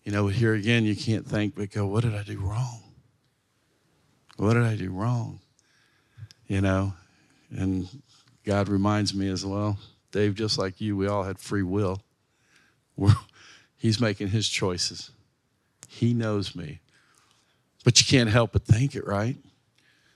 You 0.04 0.12
know, 0.12 0.28
here 0.28 0.54
again, 0.54 0.84
you 0.84 0.94
can't 0.94 1.26
think 1.26 1.54
but 1.56 1.70
go, 1.72 1.86
what 1.86 2.04
did 2.04 2.14
I 2.14 2.22
do 2.22 2.38
wrong? 2.38 2.82
What 4.36 4.54
did 4.54 4.62
I 4.62 4.76
do 4.76 4.90
wrong? 4.90 5.40
You 6.46 6.60
know, 6.60 6.92
and 7.50 7.88
God 8.44 8.68
reminds 8.68 9.14
me 9.14 9.28
as 9.28 9.44
well, 9.44 9.78
Dave, 10.10 10.34
just 10.34 10.58
like 10.58 10.80
you, 10.80 10.96
we 10.96 11.06
all 11.06 11.24
had 11.24 11.38
free 11.38 11.62
will. 11.62 12.02
We're, 12.96 13.14
he's 13.76 14.00
making 14.00 14.28
his 14.28 14.48
choices. 14.48 15.10
He 15.88 16.14
knows 16.14 16.54
me. 16.56 16.80
But 17.84 18.00
you 18.00 18.06
can't 18.06 18.30
help 18.30 18.52
but 18.52 18.64
think 18.64 18.94
it, 18.94 19.06
right? 19.06 19.36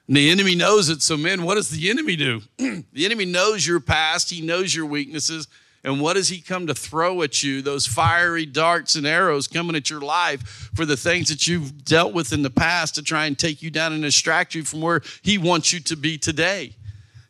And 0.09 0.16
the 0.16 0.31
enemy 0.31 0.55
knows 0.55 0.88
it. 0.88 1.00
So, 1.02 1.16
men, 1.16 1.42
what 1.44 1.55
does 1.55 1.70
the 1.70 1.90
enemy 1.90 2.16
do? 2.16 2.42
the 2.59 3.05
enemy 3.05 3.24
knows 3.24 3.66
your 3.66 3.81
past, 3.81 4.31
he 4.31 4.40
knows 4.40 4.74
your 4.74 4.87
weaknesses. 4.87 5.48
And 5.85 6.00
what 6.00 6.14
does 6.14 6.28
he 6.28 6.40
come 6.40 6.68
to 6.68 6.74
throw 6.74 7.22
at 7.22 7.42
you? 7.42 7.61
Those 7.61 7.87
fiery 7.87 8.46
darts 8.46 8.94
and 8.94 9.05
arrows 9.05 9.48
coming 9.48 9.74
at 9.74 9.90
your 9.90 10.00
life 10.00 10.70
for 10.74 10.85
the 10.87 10.96
things 10.96 11.28
that 11.28 11.48
you've 11.48 11.85
dealt 11.85 12.14
with 12.14 12.33
in 12.33 12.42
the 12.42 12.50
past 12.50 12.94
to 12.94 13.02
try 13.02 13.26
and 13.26 13.37
take 13.37 13.62
you 13.62 13.70
down 13.70 13.92
and 13.92 14.02
distract 14.02 14.55
you 14.55 14.62
from 14.62 14.81
where 14.81 15.02
he 15.22 15.38
wants 15.38 15.72
you 15.72 15.81
to 15.81 15.96
be 15.96 16.18
today. 16.18 16.74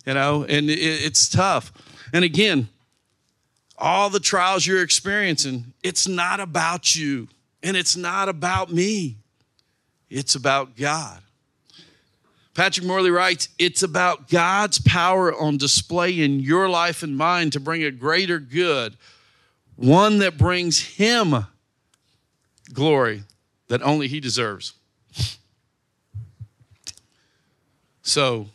You 0.04 0.14
know, 0.14 0.44
and 0.44 0.68
it's 0.68 1.28
tough. 1.28 1.72
And 2.12 2.24
again, 2.24 2.68
all 3.78 4.10
the 4.10 4.20
trials 4.20 4.66
you're 4.66 4.82
experiencing, 4.82 5.72
it's 5.82 6.06
not 6.06 6.40
about 6.40 6.94
you 6.94 7.28
and 7.62 7.76
it's 7.76 7.96
not 7.96 8.28
about 8.28 8.72
me, 8.72 9.16
it's 10.10 10.34
about 10.34 10.76
God. 10.76 11.22
Patrick 12.54 12.86
Morley 12.86 13.10
writes, 13.10 13.48
it's 13.58 13.82
about 13.82 14.28
God's 14.28 14.78
power 14.78 15.34
on 15.34 15.56
display 15.56 16.20
in 16.20 16.40
your 16.40 16.68
life 16.68 17.02
and 17.02 17.16
mine 17.16 17.48
to 17.50 17.60
bring 17.60 17.82
a 17.82 17.90
greater 17.90 18.38
good, 18.38 18.94
one 19.76 20.18
that 20.18 20.36
brings 20.36 20.80
Him 20.80 21.46
glory 22.72 23.22
that 23.68 23.80
only 23.80 24.06
He 24.06 24.20
deserves. 24.20 24.74
So, 28.02 28.48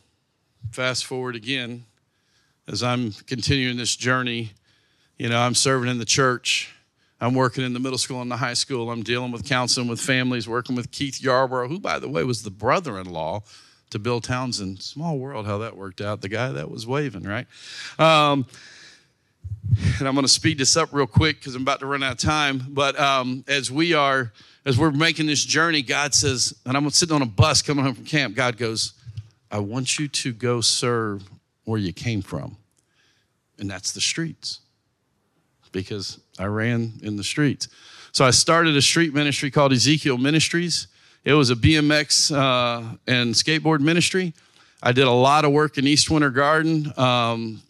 fast 0.71 1.05
forward 1.05 1.35
again, 1.35 1.85
as 2.67 2.83
I'm 2.83 3.11
continuing 3.11 3.77
this 3.77 3.95
journey, 3.95 4.51
you 5.17 5.29
know, 5.29 5.39
I'm 5.39 5.55
serving 5.55 5.89
in 5.89 5.97
the 5.97 6.05
church. 6.05 6.73
I'm 7.19 7.33
working 7.33 7.63
in 7.63 7.73
the 7.73 7.79
middle 7.79 7.97
school 7.97 8.21
and 8.21 8.29
the 8.29 8.37
high 8.37 8.53
school. 8.53 8.91
I'm 8.91 9.01
dealing 9.01 9.31
with 9.31 9.45
counseling 9.45 9.87
with 9.87 9.99
families, 9.99 10.47
working 10.47 10.75
with 10.75 10.91
Keith 10.91 11.21
Yarborough, 11.21 11.67
who, 11.67 11.79
by 11.79 11.97
the 11.97 12.07
way, 12.09 12.23
was 12.23 12.43
the 12.43 12.51
brother 12.51 12.99
in 12.99 13.09
law 13.09 13.41
to 13.89 13.99
Bill 13.99 14.21
Townsend. 14.21 14.81
Small 14.81 15.17
world 15.17 15.45
how 15.47 15.57
that 15.59 15.75
worked 15.75 16.01
out. 16.01 16.21
The 16.21 16.29
guy 16.29 16.49
that 16.49 16.69
was 16.69 16.85
waving, 16.85 17.23
right? 17.23 17.47
Um, 17.97 18.45
and 19.97 20.07
I'm 20.07 20.13
going 20.13 20.25
to 20.25 20.31
speed 20.31 20.59
this 20.59 20.77
up 20.77 20.89
real 20.91 21.07
quick 21.07 21.39
because 21.39 21.55
I'm 21.55 21.63
about 21.63 21.79
to 21.79 21.87
run 21.87 22.03
out 22.03 22.11
of 22.13 22.17
time. 22.19 22.63
But 22.69 22.99
um, 22.99 23.43
as 23.47 23.71
we 23.71 23.93
are, 23.93 24.31
as 24.65 24.77
we're 24.77 24.91
making 24.91 25.25
this 25.25 25.43
journey, 25.43 25.81
God 25.81 26.13
says, 26.13 26.53
and 26.65 26.77
I'm 26.77 26.87
sitting 26.91 27.15
on 27.15 27.21
a 27.21 27.27
bus 27.27 27.61
coming 27.61 27.83
home 27.83 27.95
from 27.95 28.05
camp. 28.05 28.35
God 28.35 28.57
goes, 28.57 28.93
I 29.49 29.59
want 29.59 29.97
you 29.97 30.07
to 30.09 30.33
go 30.33 30.61
serve 30.61 31.23
where 31.67 31.77
you 31.77 31.91
came 31.91 32.21
from, 32.21 32.55
and 33.59 33.69
that's 33.69 33.91
the 33.91 33.99
streets, 33.99 34.61
because 35.73 36.17
I 36.39 36.45
ran 36.45 36.93
in 37.03 37.17
the 37.17 37.25
streets. 37.25 37.67
So 38.13 38.23
I 38.23 38.31
started 38.31 38.77
a 38.77 38.81
street 38.81 39.13
ministry 39.13 39.51
called 39.51 39.73
Ezekiel 39.73 40.17
Ministries. 40.17 40.87
It 41.25 41.33
was 41.33 41.49
a 41.49 41.55
BMX 41.55 42.33
uh, 42.33 42.95
and 43.05 43.35
skateboard 43.35 43.81
ministry. 43.81 44.33
I 44.81 44.93
did 44.93 45.07
a 45.07 45.11
lot 45.11 45.43
of 45.43 45.51
work 45.51 45.77
in 45.77 45.85
East 45.85 46.09
Winter 46.09 46.29
Garden 46.29 46.93
um, 46.95 47.61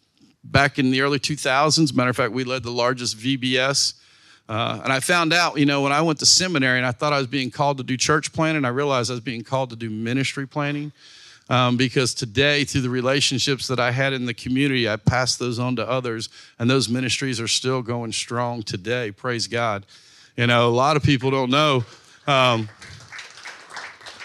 back 0.43 0.77
in 0.77 0.91
the 0.91 1.01
early 1.01 1.17
2000s. 1.17 1.91
Matter 1.95 2.11
of 2.11 2.15
fact, 2.15 2.33
we 2.33 2.43
led 2.43 2.61
the 2.61 2.69
largest 2.69 3.17
VBS. 3.17 3.95
Uh, 4.47 4.79
and 4.83 4.93
I 4.93 4.99
found 4.99 5.33
out, 5.33 5.57
you 5.57 5.65
know, 5.65 5.81
when 5.81 5.91
I 5.91 6.01
went 6.01 6.19
to 6.19 6.27
seminary 6.27 6.77
and 6.77 6.85
I 6.85 6.91
thought 6.91 7.13
I 7.13 7.17
was 7.17 7.27
being 7.27 7.49
called 7.49 7.79
to 7.79 7.83
do 7.83 7.97
church 7.97 8.31
planting, 8.31 8.63
I 8.63 8.69
realized 8.69 9.09
I 9.09 9.15
was 9.15 9.21
being 9.21 9.43
called 9.43 9.71
to 9.71 9.75
do 9.75 9.89
ministry 9.89 10.45
planting. 10.45 10.91
Um, 11.49 11.77
because 11.77 12.13
today, 12.13 12.65
through 12.65 12.81
the 12.81 12.89
relationships 12.89 13.67
that 13.67 13.79
I 13.79 13.91
had 13.91 14.11
in 14.11 14.25
the 14.25 14.33
community, 14.33 14.89
I 14.89 14.97
passed 14.97 15.39
those 15.39 15.59
on 15.59 15.77
to 15.77 15.87
others, 15.87 16.27
and 16.59 16.69
those 16.69 16.89
ministries 16.89 17.39
are 17.39 17.47
still 17.47 17.81
going 17.81 18.11
strong 18.11 18.63
today. 18.63 19.11
Praise 19.11 19.47
God. 19.47 19.85
You 20.35 20.47
know, 20.47 20.67
a 20.67 20.69
lot 20.69 20.97
of 20.97 21.03
people 21.03 21.31
don't 21.31 21.49
know. 21.49 21.85
Um, 22.27 22.67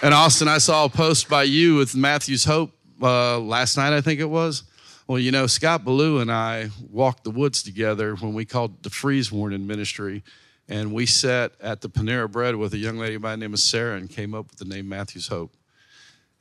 and 0.02 0.12
Austin, 0.12 0.48
I 0.48 0.58
saw 0.58 0.86
a 0.86 0.88
post 0.88 1.28
by 1.28 1.44
you 1.44 1.76
with 1.76 1.94
Matthew's 1.94 2.44
Hope 2.44 2.72
uh, 3.00 3.38
last 3.38 3.76
night, 3.76 3.92
I 3.92 4.00
think 4.00 4.18
it 4.18 4.28
was. 4.28 4.64
Well, 5.06 5.18
you 5.18 5.30
know, 5.30 5.46
Scott 5.46 5.84
Billue 5.84 6.20
and 6.20 6.30
I 6.30 6.70
walked 6.90 7.24
the 7.24 7.30
woods 7.30 7.62
together 7.62 8.14
when 8.16 8.34
we 8.34 8.44
called 8.44 8.82
the 8.82 8.90
freeze 8.90 9.30
warning 9.30 9.66
ministry. 9.66 10.22
And 10.68 10.92
we 10.92 11.06
sat 11.06 11.52
at 11.60 11.80
the 11.80 11.88
Panera 11.88 12.30
Bread 12.30 12.56
with 12.56 12.72
a 12.72 12.78
young 12.78 12.98
lady 12.98 13.16
by 13.16 13.32
the 13.32 13.36
name 13.36 13.52
of 13.52 13.60
Sarah 13.60 13.96
and 13.96 14.08
came 14.08 14.34
up 14.34 14.50
with 14.50 14.58
the 14.58 14.64
name 14.64 14.88
Matthew's 14.88 15.28
Hope. 15.28 15.52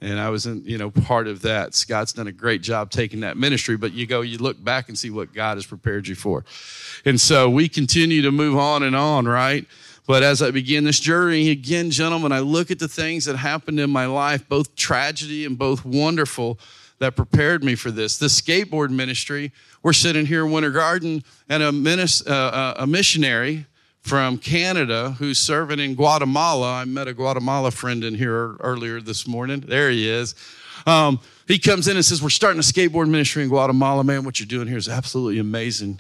And 0.02 0.20
I 0.20 0.30
was 0.30 0.48
in, 0.48 0.64
you 0.66 0.80
know, 0.80 0.90
part 0.90 1.28
of 1.28 1.44
that. 1.44 1.76
Scott's 1.76 2.12
done 2.14 2.28
a 2.28 2.32
great 2.32 2.64
job 2.64 2.90
taking 2.90 3.20
that 3.20 3.38
ministry, 3.38 3.78
but 3.78 3.94
you 3.94 4.08
go, 4.08 4.22
you 4.22 4.40
look 4.40 4.62
back 4.64 4.90
and 4.90 4.98
see 4.98 5.12
what 5.12 5.32
God 5.32 5.58
has 5.58 5.66
prepared 5.66 6.08
you 6.08 6.16
for. 6.16 6.44
And 7.06 7.22
so 7.22 7.50
we 7.50 7.70
continue 7.70 8.24
to 8.24 8.32
move 8.32 8.58
on 8.58 8.82
and 8.82 8.96
on, 8.96 9.28
right? 9.28 9.66
But 10.08 10.24
as 10.24 10.42
I 10.42 10.50
begin 10.50 10.84
this 10.84 11.00
journey, 11.00 11.52
again, 11.52 11.92
gentlemen, 11.92 12.32
I 12.32 12.40
look 12.40 12.72
at 12.72 12.80
the 12.80 12.88
things 12.88 13.26
that 13.26 13.38
happened 13.38 13.80
in 13.80 13.92
my 13.92 14.08
life, 14.08 14.50
both 14.50 14.76
tragedy 14.76 15.46
and 15.46 15.58
both 15.58 15.86
wonderful, 15.86 16.60
that 16.98 17.16
prepared 17.16 17.64
me 17.64 17.76
for 17.76 17.92
this. 17.92 18.18
The 18.18 18.28
skateboard 18.28 18.90
ministry, 18.90 19.52
we're 19.84 19.94
sitting 19.94 20.26
here 20.26 20.46
in 20.46 20.52
Winter 20.52 20.72
Garden, 20.72 21.24
and 21.50 21.64
a, 21.64 21.72
minis- 21.72 22.28
uh, 22.28 22.32
uh, 22.32 22.74
a 22.78 22.88
missionary 22.88 23.66
from 24.02 24.38
Canada 24.38 25.12
who's 25.20 25.40
serving 25.40 25.80
in 25.80 25.96
Guatemala. 25.96 26.74
I 26.74 26.86
met 26.86 27.08
a 27.08 27.14
Guatemala 27.14 27.72
friend 27.72 28.04
in 28.04 28.16
here 28.16 28.56
earlier 28.60 29.00
this 29.00 29.28
morning. 29.28 29.62
There 29.62 29.90
he 29.90 30.10
is. 30.10 30.36
Um, 30.86 31.20
he 31.48 31.60
comes 31.60 31.88
in 31.88 31.96
and 31.96 32.04
says, 32.04 32.22
We're 32.22 32.30
starting 32.30 32.60
a 32.60 32.64
skateboard 32.64 33.10
ministry 33.10 33.44
in 33.44 33.50
Guatemala. 33.50 34.04
Man, 34.04 34.24
what 34.24 34.40
you're 34.40 34.48
doing 34.48 34.68
here 34.68 34.78
is 34.78 34.90
absolutely 34.90 35.40
amazing. 35.40 36.00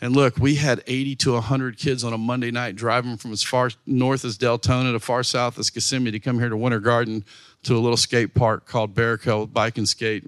And 0.00 0.14
look, 0.14 0.36
we 0.38 0.56
had 0.56 0.82
80 0.86 1.16
to 1.16 1.32
100 1.32 1.78
kids 1.78 2.04
on 2.04 2.12
a 2.12 2.18
Monday 2.18 2.50
night 2.50 2.76
driving 2.76 3.16
from 3.16 3.32
as 3.32 3.42
far 3.42 3.70
north 3.86 4.24
as 4.26 4.36
Deltona 4.36 4.92
to 4.92 5.00
far 5.00 5.22
south 5.22 5.58
as 5.58 5.70
Kissimmee 5.70 6.10
to 6.10 6.20
come 6.20 6.38
here 6.38 6.50
to 6.50 6.56
Winter 6.56 6.80
Garden 6.80 7.24
to 7.62 7.76
a 7.76 7.80
little 7.80 7.96
skate 7.96 8.34
park 8.34 8.66
called 8.66 8.94
Barrico 8.94 9.50
Bike 9.50 9.78
and 9.78 9.88
Skate, 9.88 10.24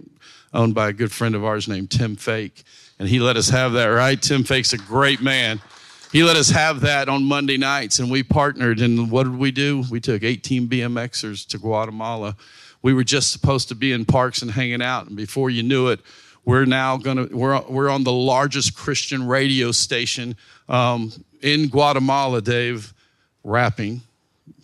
owned 0.55 0.75
by 0.75 0.89
a 0.89 0.93
good 0.93 1.13
friend 1.13 1.35
of 1.35 1.45
ours 1.45 1.69
named 1.69 1.91
Tim 1.91 2.17
Fake. 2.17 2.65
And 2.99 3.09
he 3.09 3.21
let 3.21 3.37
us 3.37 3.51
have 3.51 3.73
that, 3.75 3.87
right? 3.87 4.21
Tim 4.21 4.43
Fake's 4.43 4.73
a 4.73 4.79
great 4.79 5.21
man. 5.21 5.61
He 6.11 6.23
let 6.23 6.37
us 6.37 6.49
have 6.51 6.81
that 6.81 7.09
on 7.09 7.25
Monday 7.25 7.59
nights, 7.59 7.99
and 7.99 8.11
we 8.11 8.23
partnered. 8.23 8.81
And 8.81 9.11
what 9.11 9.25
did 9.25 9.37
we 9.37 9.51
do? 9.51 9.85
We 9.90 10.01
took 10.01 10.23
18 10.23 10.66
BMXers 10.68 11.47
to 11.49 11.59
Guatemala. 11.59 12.35
We 12.81 12.94
were 12.94 13.05
just 13.05 13.31
supposed 13.31 13.68
to 13.68 13.75
be 13.75 13.92
in 13.92 14.05
parks 14.05 14.40
and 14.40 14.51
hanging 14.51 14.81
out, 14.81 15.07
and 15.07 15.16
before 15.16 15.51
you 15.51 15.62
knew 15.62 15.88
it, 15.88 16.01
we're 16.44 16.64
now 16.64 16.97
gonna 16.97 17.27
we're 17.31 17.61
we're 17.68 17.90
on 17.90 18.05
the 18.05 18.12
largest 18.12 18.75
Christian 18.75 19.27
radio 19.27 19.71
station 19.71 20.35
um, 20.68 21.12
in 21.42 21.68
Guatemala, 21.68 22.40
Dave, 22.40 22.94
rapping. 23.44 24.01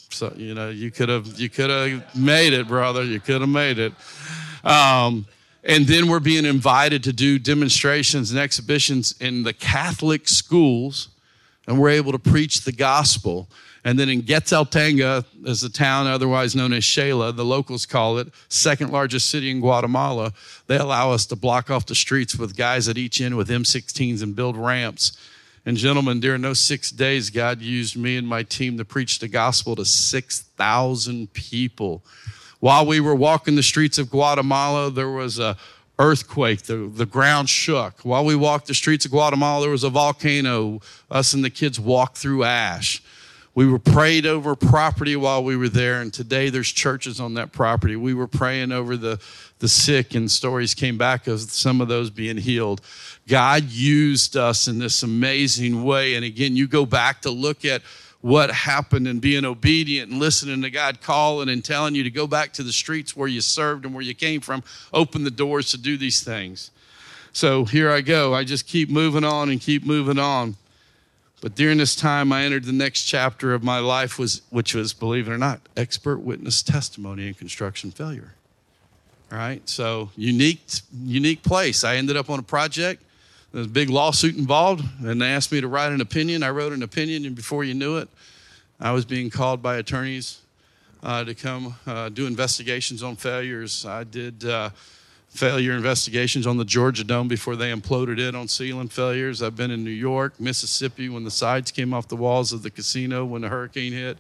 So 0.08 0.32
you 0.36 0.54
know 0.54 0.70
you 0.70 0.90
could 0.90 1.10
have 1.10 1.38
you 1.38 1.50
could 1.50 1.68
have 1.68 2.16
made 2.16 2.54
it, 2.54 2.68
brother. 2.68 3.04
You 3.04 3.20
could 3.20 3.42
have 3.42 3.50
made 3.50 3.78
it. 3.78 3.92
Um, 4.64 5.26
and 5.62 5.86
then 5.86 6.08
we're 6.08 6.20
being 6.20 6.44
invited 6.44 7.04
to 7.04 7.12
do 7.12 7.38
demonstrations 7.38 8.30
and 8.30 8.40
exhibitions 8.40 9.14
in 9.20 9.42
the 9.42 9.52
Catholic 9.52 10.28
schools, 10.28 11.08
and 11.66 11.78
we're 11.78 11.90
able 11.90 12.12
to 12.12 12.18
preach 12.18 12.62
the 12.62 12.72
gospel. 12.72 13.48
And 13.84 13.98
then 13.98 14.08
in 14.08 14.22
Quetzaltenango, 14.22 15.24
as 15.46 15.62
a 15.62 15.70
town 15.70 16.06
otherwise 16.06 16.56
known 16.56 16.72
as 16.72 16.84
Xela, 16.84 17.36
the 17.36 17.44
locals 17.44 17.84
call 17.84 18.18
it, 18.18 18.28
second 18.48 18.90
largest 18.90 19.28
city 19.28 19.50
in 19.50 19.60
Guatemala, 19.60 20.32
they 20.66 20.78
allow 20.78 21.12
us 21.12 21.26
to 21.26 21.36
block 21.36 21.70
off 21.70 21.84
the 21.86 21.94
streets 21.94 22.36
with 22.36 22.56
guys 22.56 22.88
at 22.88 22.96
each 22.96 23.20
end 23.20 23.36
with 23.36 23.48
M16s 23.48 24.22
and 24.22 24.34
build 24.34 24.56
ramps. 24.56 25.18
And 25.66 25.76
gentlemen, 25.76 26.20
during 26.20 26.42
those 26.42 26.60
six 26.60 26.90
days, 26.90 27.30
God 27.30 27.60
used 27.60 27.96
me 27.96 28.16
and 28.16 28.26
my 28.26 28.42
team 28.42 28.76
to 28.78 28.84
preach 28.84 29.18
the 29.18 29.28
gospel 29.28 29.76
to 29.76 29.84
6,000 29.84 31.32
people. 31.32 32.02
While 32.60 32.86
we 32.86 33.00
were 33.00 33.14
walking 33.14 33.56
the 33.56 33.62
streets 33.62 33.98
of 33.98 34.10
Guatemala, 34.10 34.90
there 34.90 35.10
was 35.10 35.38
a 35.38 35.56
earthquake. 35.98 36.62
The, 36.62 36.90
the 36.92 37.06
ground 37.06 37.48
shook. 37.48 38.00
While 38.00 38.24
we 38.24 38.34
walked 38.34 38.66
the 38.66 38.74
streets 38.74 39.04
of 39.04 39.10
Guatemala, 39.10 39.62
there 39.62 39.70
was 39.70 39.84
a 39.84 39.90
volcano. 39.90 40.80
Us 41.10 41.34
and 41.34 41.44
the 41.44 41.50
kids 41.50 41.78
walked 41.78 42.18
through 42.18 42.44
ash. 42.44 43.02
We 43.54 43.68
were 43.68 43.78
prayed 43.78 44.26
over 44.26 44.56
property 44.56 45.14
while 45.14 45.44
we 45.44 45.56
were 45.56 45.68
there, 45.68 46.00
and 46.00 46.12
today 46.12 46.50
there's 46.50 46.72
churches 46.72 47.20
on 47.20 47.34
that 47.34 47.52
property. 47.52 47.94
We 47.94 48.12
were 48.12 48.26
praying 48.26 48.72
over 48.72 48.96
the, 48.96 49.20
the 49.60 49.68
sick, 49.68 50.16
and 50.16 50.28
stories 50.28 50.74
came 50.74 50.98
back 50.98 51.28
of 51.28 51.40
some 51.40 51.80
of 51.80 51.86
those 51.86 52.10
being 52.10 52.36
healed. 52.36 52.80
God 53.28 53.70
used 53.70 54.36
us 54.36 54.66
in 54.66 54.80
this 54.80 55.04
amazing 55.04 55.84
way. 55.84 56.14
And 56.14 56.24
again, 56.24 56.56
you 56.56 56.66
go 56.66 56.84
back 56.84 57.22
to 57.22 57.30
look 57.30 57.64
at 57.64 57.82
what 58.24 58.50
happened 58.50 59.06
and 59.06 59.20
being 59.20 59.44
obedient 59.44 60.10
and 60.10 60.18
listening 60.18 60.62
to 60.62 60.70
God 60.70 61.02
calling 61.02 61.50
and 61.50 61.62
telling 61.62 61.94
you 61.94 62.02
to 62.04 62.10
go 62.10 62.26
back 62.26 62.54
to 62.54 62.62
the 62.62 62.72
streets 62.72 63.14
where 63.14 63.28
you 63.28 63.42
served 63.42 63.84
and 63.84 63.94
where 63.94 64.02
you 64.02 64.14
came 64.14 64.40
from, 64.40 64.64
open 64.94 65.24
the 65.24 65.30
doors 65.30 65.70
to 65.72 65.76
do 65.76 65.98
these 65.98 66.22
things. 66.22 66.70
So 67.34 67.66
here 67.66 67.90
I 67.90 68.00
go. 68.00 68.32
I 68.32 68.42
just 68.42 68.66
keep 68.66 68.88
moving 68.88 69.24
on 69.24 69.50
and 69.50 69.60
keep 69.60 69.84
moving 69.84 70.18
on. 70.18 70.56
But 71.42 71.54
during 71.54 71.76
this 71.76 71.94
time, 71.94 72.32
I 72.32 72.44
entered 72.44 72.64
the 72.64 72.72
next 72.72 73.04
chapter 73.04 73.52
of 73.52 73.62
my 73.62 73.78
life, 73.78 74.18
was, 74.18 74.40
which 74.48 74.74
was, 74.74 74.94
believe 74.94 75.28
it 75.28 75.30
or 75.30 75.36
not, 75.36 75.60
expert 75.76 76.20
witness 76.20 76.62
testimony 76.62 77.28
in 77.28 77.34
construction 77.34 77.90
failure. 77.90 78.32
All 79.30 79.36
right, 79.36 79.68
so 79.68 80.08
unique, 80.16 80.62
unique 81.04 81.42
place. 81.42 81.84
I 81.84 81.96
ended 81.96 82.16
up 82.16 82.30
on 82.30 82.38
a 82.38 82.42
project. 82.42 83.02
There's 83.54 83.66
a 83.66 83.70
big 83.70 83.88
lawsuit 83.88 84.36
involved, 84.36 84.84
and 85.04 85.22
they 85.22 85.28
asked 85.28 85.52
me 85.52 85.60
to 85.60 85.68
write 85.68 85.92
an 85.92 86.00
opinion. 86.00 86.42
I 86.42 86.50
wrote 86.50 86.72
an 86.72 86.82
opinion, 86.82 87.24
and 87.24 87.36
before 87.36 87.62
you 87.62 87.72
knew 87.72 87.98
it, 87.98 88.08
I 88.80 88.90
was 88.90 89.04
being 89.04 89.30
called 89.30 89.62
by 89.62 89.76
attorneys 89.76 90.40
uh, 91.04 91.22
to 91.22 91.36
come 91.36 91.76
uh, 91.86 92.08
do 92.08 92.26
investigations 92.26 93.04
on 93.04 93.14
failures. 93.14 93.86
I 93.86 94.02
did. 94.02 94.44
Uh, 94.44 94.70
failure 95.28 95.72
investigations 95.72 96.46
on 96.46 96.56
the 96.56 96.64
Georgia 96.64 97.02
Dome 97.02 97.26
before 97.26 97.56
they 97.56 97.72
imploded 97.72 98.20
it 98.20 98.36
on 98.36 98.46
ceiling 98.46 98.88
failures. 98.88 99.42
I've 99.42 99.56
been 99.56 99.72
in 99.72 99.82
New 99.82 99.90
York, 99.90 100.38
Mississippi 100.38 101.08
when 101.08 101.24
the 101.24 101.30
sides 101.30 101.72
came 101.72 101.92
off 101.92 102.06
the 102.06 102.14
walls 102.14 102.52
of 102.52 102.62
the 102.62 102.70
casino 102.70 103.24
when 103.24 103.42
the 103.42 103.48
hurricane 103.48 103.92
hit. 103.92 104.18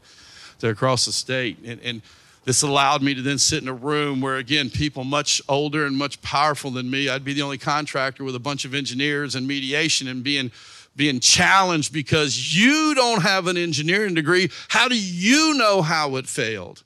They're 0.58 0.72
across 0.72 1.06
the 1.06 1.12
state. 1.12 1.58
And, 1.64 1.80
and 1.84 2.02
this 2.44 2.62
allowed 2.62 3.02
me 3.02 3.14
to 3.14 3.22
then 3.22 3.38
sit 3.38 3.62
in 3.62 3.68
a 3.68 3.74
room 3.74 4.20
where, 4.20 4.36
again, 4.36 4.70
people 4.70 5.04
much 5.04 5.40
older 5.48 5.86
and 5.86 5.96
much 5.96 6.20
powerful 6.22 6.70
than 6.70 6.90
me, 6.90 7.08
I'd 7.08 7.24
be 7.24 7.32
the 7.32 7.42
only 7.42 7.58
contractor 7.58 8.22
with 8.22 8.34
a 8.34 8.40
bunch 8.40 8.64
of 8.64 8.74
engineers 8.74 9.34
and 9.34 9.46
mediation 9.46 10.08
and 10.08 10.22
being 10.22 10.50
being 10.96 11.18
challenged 11.18 11.92
because 11.92 12.54
you 12.54 12.94
don't 12.94 13.22
have 13.22 13.48
an 13.48 13.56
engineering 13.56 14.14
degree. 14.14 14.48
How 14.68 14.86
do 14.86 14.96
you 14.96 15.54
know 15.54 15.82
how 15.82 16.14
it 16.16 16.26
failed? 16.26 16.84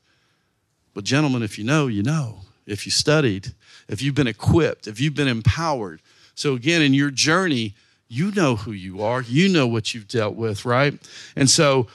But, 0.94 1.05
gentlemen, 1.05 1.42
if 1.42 1.59
you 1.59 1.64
know, 1.64 1.88
you 1.88 2.03
know. 2.03 2.40
If 2.66 2.87
you 2.87 2.92
studied, 2.92 3.53
if 3.88 4.03
you've 4.03 4.14
been 4.14 4.27
equipped, 4.27 4.87
if 4.87 5.01
you've 5.01 5.14
been 5.14 5.29
empowered. 5.29 6.01
So, 6.35 6.55
again, 6.55 6.83
in 6.83 6.94
your 6.94 7.11
journey, 7.11 7.75
you 8.09 8.31
know 8.33 8.57
who 8.57 8.73
you 8.73 9.03
are, 9.03 9.23
you 9.23 9.49
know 9.49 9.66
what 9.66 9.94
you've 9.94 10.09
dealt 10.09 10.37
with, 10.37 10.64
right? 10.64 10.94
And 11.37 11.49
so, 11.49 11.88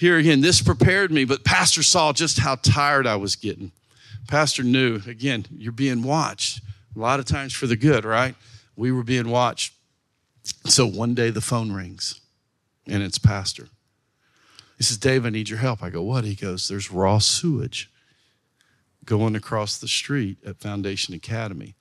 here 0.00 0.16
again, 0.16 0.40
this 0.40 0.62
prepared 0.62 1.12
me, 1.12 1.26
but 1.26 1.44
Pastor 1.44 1.82
saw 1.82 2.14
just 2.14 2.38
how 2.38 2.54
tired 2.54 3.06
I 3.06 3.16
was 3.16 3.36
getting. 3.36 3.70
Pastor 4.28 4.62
knew, 4.62 5.02
again, 5.06 5.44
you're 5.50 5.72
being 5.72 6.02
watched. 6.02 6.62
A 6.96 6.98
lot 6.98 7.20
of 7.20 7.26
times 7.26 7.52
for 7.52 7.66
the 7.66 7.76
good, 7.76 8.06
right? 8.06 8.34
We 8.76 8.92
were 8.92 9.02
being 9.02 9.28
watched. 9.28 9.74
So 10.64 10.86
one 10.86 11.14
day 11.14 11.28
the 11.28 11.42
phone 11.42 11.72
rings 11.72 12.18
and 12.86 13.02
it's 13.02 13.18
Pastor. 13.18 13.68
He 14.78 14.84
says, 14.84 14.96
Dave, 14.96 15.26
I 15.26 15.28
need 15.28 15.50
your 15.50 15.58
help. 15.58 15.82
I 15.82 15.90
go, 15.90 16.00
What? 16.00 16.24
He 16.24 16.34
goes, 16.34 16.66
There's 16.66 16.90
raw 16.90 17.18
sewage 17.18 17.90
going 19.04 19.36
across 19.36 19.76
the 19.76 19.86
street 19.86 20.38
at 20.46 20.60
Foundation 20.60 21.12
Academy. 21.14 21.74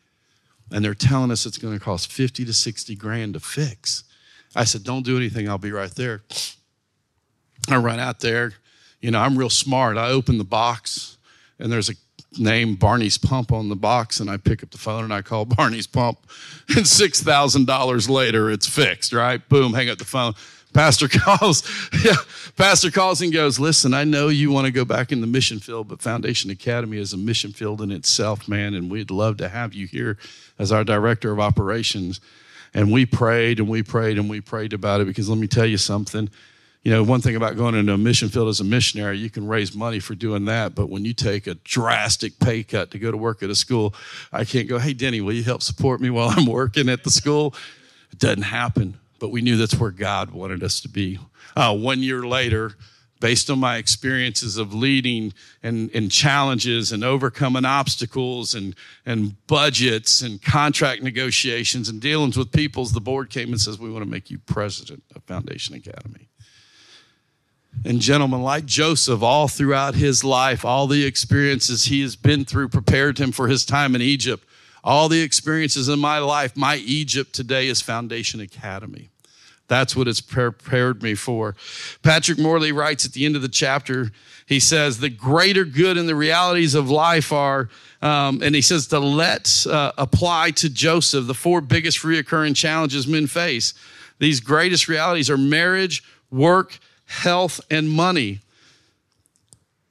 And 0.73 0.83
they're 0.83 0.93
telling 0.93 1.31
us 1.31 1.45
it's 1.45 1.57
going 1.57 1.79
to 1.79 1.83
cost 1.83 2.11
50 2.11 2.43
to 2.43 2.53
60 2.53 2.95
grand 2.95 3.35
to 3.35 3.39
fix. 3.39 4.03
I 4.57 4.65
said, 4.65 4.83
Don't 4.83 5.05
do 5.05 5.15
anything. 5.15 5.47
I'll 5.47 5.57
be 5.57 5.71
right 5.71 5.91
there. 5.91 6.23
I 7.67 7.77
run 7.77 7.99
out 7.99 8.19
there. 8.19 8.53
You 9.01 9.11
know, 9.11 9.19
I'm 9.19 9.37
real 9.37 9.49
smart. 9.49 9.97
I 9.97 10.09
open 10.09 10.37
the 10.37 10.43
box 10.43 11.17
and 11.59 11.71
there's 11.71 11.89
a 11.89 11.93
name 12.37 12.75
Barney's 12.75 13.17
Pump 13.17 13.51
on 13.51 13.69
the 13.69 13.75
box, 13.75 14.19
and 14.19 14.29
I 14.29 14.37
pick 14.37 14.63
up 14.63 14.71
the 14.71 14.77
phone 14.77 15.03
and 15.03 15.13
I 15.13 15.21
call 15.21 15.45
Barney's 15.57 15.87
Pump, 15.87 16.19
and 16.75 16.87
six 16.87 17.21
thousand 17.21 17.67
dollars 17.67 18.09
later, 18.09 18.49
it's 18.49 18.67
fixed. 18.67 19.13
Right? 19.13 19.47
Boom, 19.49 19.73
hang 19.73 19.89
up 19.89 19.97
the 19.97 20.05
phone. 20.05 20.33
Pastor 20.71 21.07
calls, 21.11 21.63
yeah, 22.05 22.13
Pastor 22.55 22.91
calls 22.91 23.21
and 23.21 23.33
goes, 23.33 23.59
Listen, 23.59 23.93
I 23.93 24.03
know 24.03 24.27
you 24.27 24.51
want 24.51 24.65
to 24.65 24.71
go 24.71 24.85
back 24.85 25.11
in 25.11 25.21
the 25.21 25.27
mission 25.27 25.59
field, 25.59 25.87
but 25.87 26.01
Foundation 26.01 26.51
Academy 26.51 26.97
is 26.97 27.11
a 27.11 27.17
mission 27.17 27.51
field 27.51 27.81
in 27.81 27.91
itself, 27.91 28.47
man, 28.47 28.75
and 28.75 28.89
we'd 28.91 29.09
love 29.09 29.37
to 29.37 29.49
have 29.49 29.73
you 29.73 29.87
here 29.87 30.17
as 30.59 30.71
our 30.71 30.83
director 30.83 31.31
of 31.31 31.39
operations. 31.39 32.21
And 32.71 32.91
we 32.91 33.07
prayed 33.07 33.57
and 33.57 33.67
we 33.67 33.81
prayed 33.81 34.19
and 34.19 34.29
we 34.29 34.41
prayed 34.41 34.73
about 34.73 35.01
it 35.01 35.07
because 35.07 35.27
let 35.27 35.39
me 35.39 35.47
tell 35.47 35.65
you 35.65 35.77
something. 35.77 36.29
You 36.83 36.91
know, 36.91 37.03
one 37.03 37.19
thing 37.19 37.35
about 37.35 37.57
going 37.57 37.75
into 37.75 37.93
a 37.93 37.97
mission 37.97 38.29
field 38.29 38.47
as 38.47 38.61
a 38.61 38.63
missionary, 38.63 39.17
you 39.17 39.29
can 39.29 39.47
raise 39.47 39.75
money 39.75 39.99
for 39.99 40.15
doing 40.15 40.45
that. 40.45 40.75
But 40.75 40.89
when 40.89 41.03
you 41.03 41.13
take 41.13 41.45
a 41.45 41.55
drastic 41.55 42.39
pay 42.39 42.63
cut 42.63 42.91
to 42.91 42.99
go 42.99 43.11
to 43.11 43.17
work 43.17 43.43
at 43.43 43.49
a 43.49 43.55
school, 43.55 43.93
I 44.31 44.45
can't 44.45 44.67
go, 44.67 44.79
hey, 44.79 44.93
Denny, 44.93 45.19
will 45.19 45.33
you 45.33 45.43
help 45.43 45.61
support 45.61 45.99
me 45.99 46.09
while 46.09 46.29
I'm 46.29 46.45
working 46.47 46.87
at 46.87 47.03
the 47.03 47.11
school? 47.11 47.53
It 48.11 48.19
doesn't 48.19 48.43
happen 48.43 48.97
but 49.19 49.29
we 49.29 49.41
knew 49.41 49.57
that's 49.57 49.75
where 49.75 49.91
God 49.91 50.31
wanted 50.31 50.63
us 50.63 50.79
to 50.81 50.89
be. 50.89 51.19
Uh, 51.55 51.75
one 51.75 52.01
year 52.01 52.23
later, 52.23 52.75
based 53.19 53.49
on 53.49 53.59
my 53.59 53.75
experiences 53.77 54.57
of 54.57 54.73
leading 54.73 55.33
and, 55.61 55.91
and 55.93 56.09
challenges 56.09 56.91
and 56.91 57.03
overcoming 57.03 57.65
obstacles 57.65 58.55
and, 58.55 58.75
and 59.05 59.35
budgets 59.47 60.21
and 60.21 60.41
contract 60.41 61.03
negotiations 61.03 61.89
and 61.89 62.01
dealings 62.01 62.37
with 62.37 62.51
peoples, 62.51 62.93
the 62.93 63.01
board 63.01 63.29
came 63.29 63.49
and 63.49 63.59
says, 63.59 63.77
We 63.77 63.91
want 63.91 64.03
to 64.03 64.09
make 64.09 64.31
you 64.31 64.39
president 64.39 65.03
of 65.15 65.23
Foundation 65.23 65.75
Academy. 65.75 66.28
And, 67.85 68.01
gentlemen, 68.01 68.41
like 68.41 68.65
Joseph, 68.65 69.21
all 69.21 69.47
throughout 69.47 69.95
his 69.95 70.23
life, 70.23 70.65
all 70.65 70.87
the 70.87 71.05
experiences 71.05 71.85
he 71.85 72.01
has 72.01 72.15
been 72.15 72.43
through 72.43 72.69
prepared 72.69 73.19
him 73.19 73.31
for 73.31 73.47
his 73.47 73.63
time 73.63 73.95
in 73.95 74.01
Egypt 74.01 74.43
all 74.83 75.09
the 75.09 75.21
experiences 75.21 75.89
in 75.89 75.99
my 75.99 76.19
life, 76.19 76.55
my 76.55 76.77
Egypt 76.77 77.33
today 77.33 77.67
is 77.67 77.81
Foundation 77.81 78.39
Academy. 78.39 79.09
That's 79.67 79.95
what 79.95 80.07
it's 80.07 80.21
prepared 80.21 81.03
me 81.03 81.13
for. 81.13 81.55
Patrick 82.01 82.39
Morley 82.39 82.71
writes 82.71 83.05
at 83.05 83.13
the 83.13 83.25
end 83.25 83.35
of 83.35 83.43
the 83.43 83.49
chapter, 83.49 84.11
he 84.47 84.59
says, 84.59 84.97
The 84.97 85.09
greater 85.09 85.63
good 85.63 85.95
and 85.97 86.09
the 86.09 86.15
realities 86.15 86.73
of 86.73 86.89
life 86.89 87.31
are, 87.31 87.69
um, 88.01 88.41
and 88.41 88.55
he 88.55 88.63
says, 88.63 88.87
to 88.87 88.99
let 88.99 89.67
uh, 89.69 89.91
apply 89.97 90.51
to 90.51 90.69
Joseph 90.69 91.27
the 91.27 91.35
four 91.35 91.61
biggest 91.61 91.99
reoccurring 91.99 92.55
challenges 92.55 93.05
men 93.05 93.27
face. 93.27 93.75
These 94.17 94.39
greatest 94.39 94.87
realities 94.87 95.29
are 95.29 95.37
marriage, 95.37 96.03
work, 96.31 96.79
health, 97.09 97.59
and 97.71 97.89
money. 97.89 98.39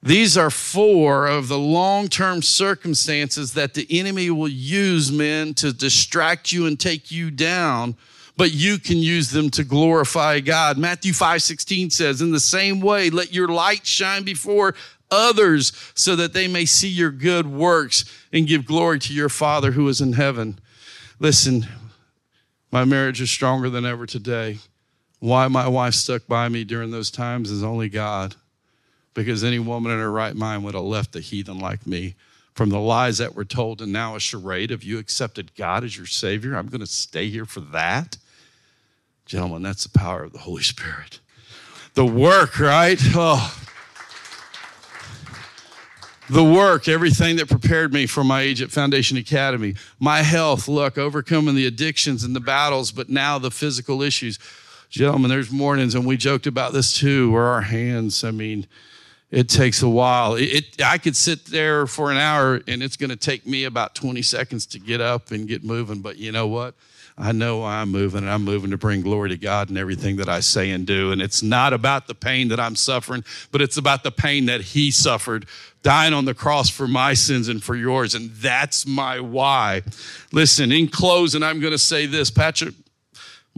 These 0.01 0.37
are 0.37 0.49
four 0.49 1.27
of 1.27 1.49
the 1.49 1.59
long 1.59 2.07
term 2.07 2.41
circumstances 2.41 3.53
that 3.53 3.73
the 3.73 3.85
enemy 3.89 4.29
will 4.29 4.47
use, 4.47 5.11
men, 5.11 5.53
to 5.55 5.73
distract 5.73 6.53
you 6.53 6.65
and 6.65 6.79
take 6.79 7.11
you 7.11 7.29
down, 7.29 7.97
but 8.37 8.53
you 8.53 8.79
can 8.79 8.97
use 8.97 9.31
them 9.31 9.49
to 9.51 9.65
glorify 9.65 10.39
God. 10.39 10.77
Matthew 10.77 11.11
5 11.11 11.43
16 11.43 11.89
says, 11.89 12.21
In 12.21 12.31
the 12.31 12.39
same 12.39 12.79
way, 12.79 13.09
let 13.09 13.33
your 13.33 13.49
light 13.49 13.85
shine 13.85 14.23
before 14.23 14.73
others 15.11 15.73
so 15.95 16.15
that 16.15 16.31
they 16.31 16.47
may 16.47 16.63
see 16.63 16.87
your 16.87 17.11
good 17.11 17.47
works 17.47 18.05
and 18.31 18.47
give 18.47 18.65
glory 18.65 18.99
to 18.99 19.13
your 19.13 19.29
Father 19.29 19.71
who 19.71 19.89
is 19.89 19.99
in 19.99 20.13
heaven. 20.13 20.57
Listen, 21.19 21.67
my 22.71 22.85
marriage 22.85 23.19
is 23.19 23.29
stronger 23.29 23.69
than 23.69 23.85
ever 23.85 24.05
today. 24.05 24.59
Why 25.19 25.47
my 25.47 25.67
wife 25.67 25.95
stuck 25.95 26.27
by 26.27 26.47
me 26.49 26.63
during 26.63 26.91
those 26.91 27.11
times 27.11 27.51
is 27.51 27.63
only 27.63 27.89
God 27.89 28.35
because 29.13 29.43
any 29.43 29.59
woman 29.59 29.91
in 29.91 29.99
her 29.99 30.11
right 30.11 30.35
mind 30.35 30.63
would 30.63 30.75
have 30.75 30.83
left 30.83 31.15
a 31.15 31.19
heathen 31.19 31.59
like 31.59 31.85
me 31.85 32.15
from 32.53 32.69
the 32.69 32.79
lies 32.79 33.17
that 33.17 33.35
were 33.35 33.45
told 33.45 33.81
and 33.81 33.91
now 33.91 34.15
a 34.15 34.19
charade 34.19 34.71
of 34.71 34.83
you 34.83 34.97
accepted 34.97 35.55
God 35.55 35.83
as 35.83 35.97
your 35.97 36.05
Savior. 36.05 36.55
I'm 36.55 36.67
going 36.67 36.81
to 36.81 36.87
stay 36.87 37.29
here 37.29 37.45
for 37.45 37.59
that. 37.59 38.17
Gentlemen, 39.25 39.61
that's 39.61 39.83
the 39.83 39.97
power 39.97 40.23
of 40.23 40.33
the 40.33 40.39
Holy 40.39 40.63
Spirit. 40.63 41.19
The 41.93 42.05
work, 42.05 42.59
right? 42.59 42.99
Oh. 43.15 43.55
The 46.29 46.43
work, 46.43 46.87
everything 46.87 47.37
that 47.37 47.49
prepared 47.49 47.91
me 47.91 48.05
for 48.05 48.23
my 48.23 48.41
age 48.41 48.61
at 48.61 48.71
Foundation 48.71 49.17
Academy, 49.17 49.75
my 49.99 50.21
health, 50.21 50.67
look, 50.67 50.97
overcoming 50.97 51.55
the 51.55 51.65
addictions 51.65 52.23
and 52.23 52.35
the 52.35 52.39
battles, 52.39 52.91
but 52.91 53.09
now 53.09 53.39
the 53.39 53.51
physical 53.51 54.01
issues. 54.01 54.37
Gentlemen, 54.89 55.29
there's 55.29 55.51
mornings, 55.51 55.93
and 55.93 56.05
we 56.05 56.17
joked 56.17 56.47
about 56.47 56.73
this 56.73 56.97
too, 56.97 57.31
where 57.31 57.45
our 57.45 57.61
hands, 57.61 58.23
I 58.23 58.31
mean, 58.31 58.65
it 59.29 59.47
takes 59.47 59.83
a 59.83 59.89
while. 59.89 60.33
It, 60.33 60.43
it, 60.45 60.81
I 60.83 60.97
could 60.97 61.15
sit 61.15 61.45
there 61.45 61.85
for 61.85 62.11
an 62.11 62.17
hour 62.17 62.61
and 62.67 62.81
it's 62.81 62.97
going 62.97 63.11
to 63.11 63.15
take 63.15 63.45
me 63.45 63.65
about 63.65 63.93
20 63.93 64.23
seconds 64.23 64.65
to 64.67 64.79
get 64.79 65.01
up 65.01 65.29
and 65.31 65.47
get 65.47 65.63
moving. 65.63 66.01
But 66.01 66.17
you 66.17 66.31
know 66.31 66.47
what? 66.47 66.73
I 67.15 67.33
know 67.33 67.63
I'm 67.63 67.91
moving 67.91 68.21
and 68.21 68.29
I'm 68.29 68.43
moving 68.43 68.71
to 68.71 68.77
bring 68.77 69.01
glory 69.01 69.29
to 69.29 69.37
God 69.37 69.69
in 69.69 69.77
everything 69.77 70.15
that 70.15 70.29
I 70.29 70.39
say 70.39 70.71
and 70.71 70.87
do. 70.87 71.11
And 71.11 71.21
it's 71.21 71.43
not 71.43 71.73
about 71.73 72.07
the 72.07 72.15
pain 72.15 72.47
that 72.47 72.59
I'm 72.59 72.75
suffering, 72.75 73.23
but 73.51 73.61
it's 73.61 73.77
about 73.77 74.03
the 74.03 74.11
pain 74.11 74.45
that 74.45 74.61
He 74.61 74.89
suffered, 74.89 75.45
dying 75.83 76.13
on 76.13 76.25
the 76.25 76.33
cross 76.33 76.69
for 76.69 76.87
my 76.87 77.13
sins 77.13 77.49
and 77.49 77.61
for 77.61 77.75
yours. 77.75 78.15
And 78.15 78.31
that's 78.31 78.87
my 78.87 79.19
why. 79.19 79.83
Listen, 80.31 80.71
in 80.71 80.87
closing, 80.87 81.43
I'm 81.43 81.59
going 81.59 81.73
to 81.73 81.77
say 81.77 82.05
this. 82.05 82.31
Patrick 82.31 82.73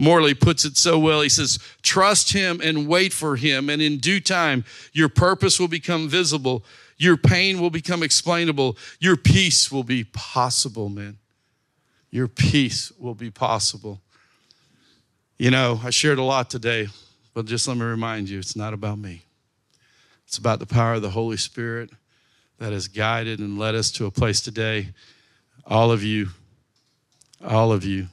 Morley 0.02 0.34
puts 0.34 0.64
it 0.64 0.76
so 0.76 0.98
well. 0.98 1.20
He 1.20 1.28
says, 1.28 1.60
Trust 1.80 2.32
him 2.32 2.60
and 2.60 2.88
wait 2.88 3.12
for 3.12 3.36
him, 3.36 3.70
and 3.70 3.80
in 3.80 3.98
due 3.98 4.18
time, 4.18 4.64
your 4.92 5.08
purpose 5.08 5.60
will 5.60 5.68
become 5.68 6.08
visible, 6.08 6.64
your 6.98 7.16
pain 7.16 7.60
will 7.60 7.70
become 7.70 8.02
explainable, 8.02 8.76
your 8.98 9.16
peace 9.16 9.70
will 9.70 9.84
be 9.84 10.02
possible, 10.02 10.88
man. 10.88 11.18
Your 12.10 12.26
peace 12.26 12.90
will 12.98 13.14
be 13.14 13.30
possible. 13.30 14.00
You 15.38 15.52
know, 15.52 15.80
I 15.84 15.90
shared 15.90 16.18
a 16.18 16.24
lot 16.24 16.50
today, 16.50 16.88
but 17.32 17.46
just 17.46 17.68
let 17.68 17.76
me 17.76 17.84
remind 17.84 18.28
you 18.28 18.40
it's 18.40 18.56
not 18.56 18.74
about 18.74 18.98
me. 18.98 19.22
It's 20.26 20.36
about 20.36 20.58
the 20.58 20.66
power 20.66 20.94
of 20.94 21.02
the 21.02 21.10
Holy 21.10 21.36
Spirit 21.36 21.90
that 22.58 22.72
has 22.72 22.88
guided 22.88 23.38
and 23.38 23.56
led 23.56 23.76
us 23.76 23.92
to 23.92 24.06
a 24.06 24.10
place 24.10 24.40
today. 24.40 24.88
All 25.64 25.92
of 25.92 26.02
you, 26.02 26.30
all 27.40 27.70
of 27.70 27.84
you 27.84 28.08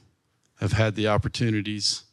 have 0.60 0.72
had 0.72 0.94
the 0.94 1.08
opportunities 1.08 2.04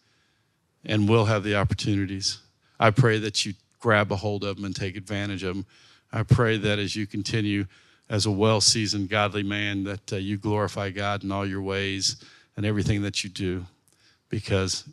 and 0.85 1.07
will 1.07 1.25
have 1.25 1.43
the 1.43 1.55
opportunities. 1.55 2.39
I 2.79 2.91
pray 2.91 3.19
that 3.19 3.45
you 3.45 3.53
grab 3.79 4.11
a 4.11 4.15
hold 4.15 4.43
of 4.43 4.55
them 4.55 4.65
and 4.65 4.75
take 4.75 4.95
advantage 4.95 5.43
of 5.43 5.55
them. 5.55 5.65
I 6.11 6.23
pray 6.23 6.57
that 6.57 6.79
as 6.79 6.95
you 6.95 7.05
continue 7.05 7.65
as 8.09 8.25
a 8.25 8.31
well 8.31 8.61
seasoned, 8.61 9.09
godly 9.09 9.43
man, 9.43 9.83
that 9.83 10.13
uh, 10.13 10.15
you 10.15 10.37
glorify 10.37 10.89
God 10.89 11.23
in 11.23 11.31
all 11.31 11.45
your 11.45 11.61
ways 11.61 12.15
and 12.55 12.65
everything 12.65 13.01
that 13.01 13.23
you 13.23 13.29
do 13.29 13.65
because 14.29 14.85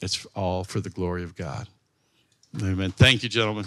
it's 0.00 0.26
all 0.36 0.64
for 0.64 0.80
the 0.80 0.90
glory 0.90 1.24
of 1.24 1.34
God. 1.34 1.66
Amen. 2.62 2.92
Thank 2.92 3.22
you, 3.22 3.28
gentlemen. 3.28 3.64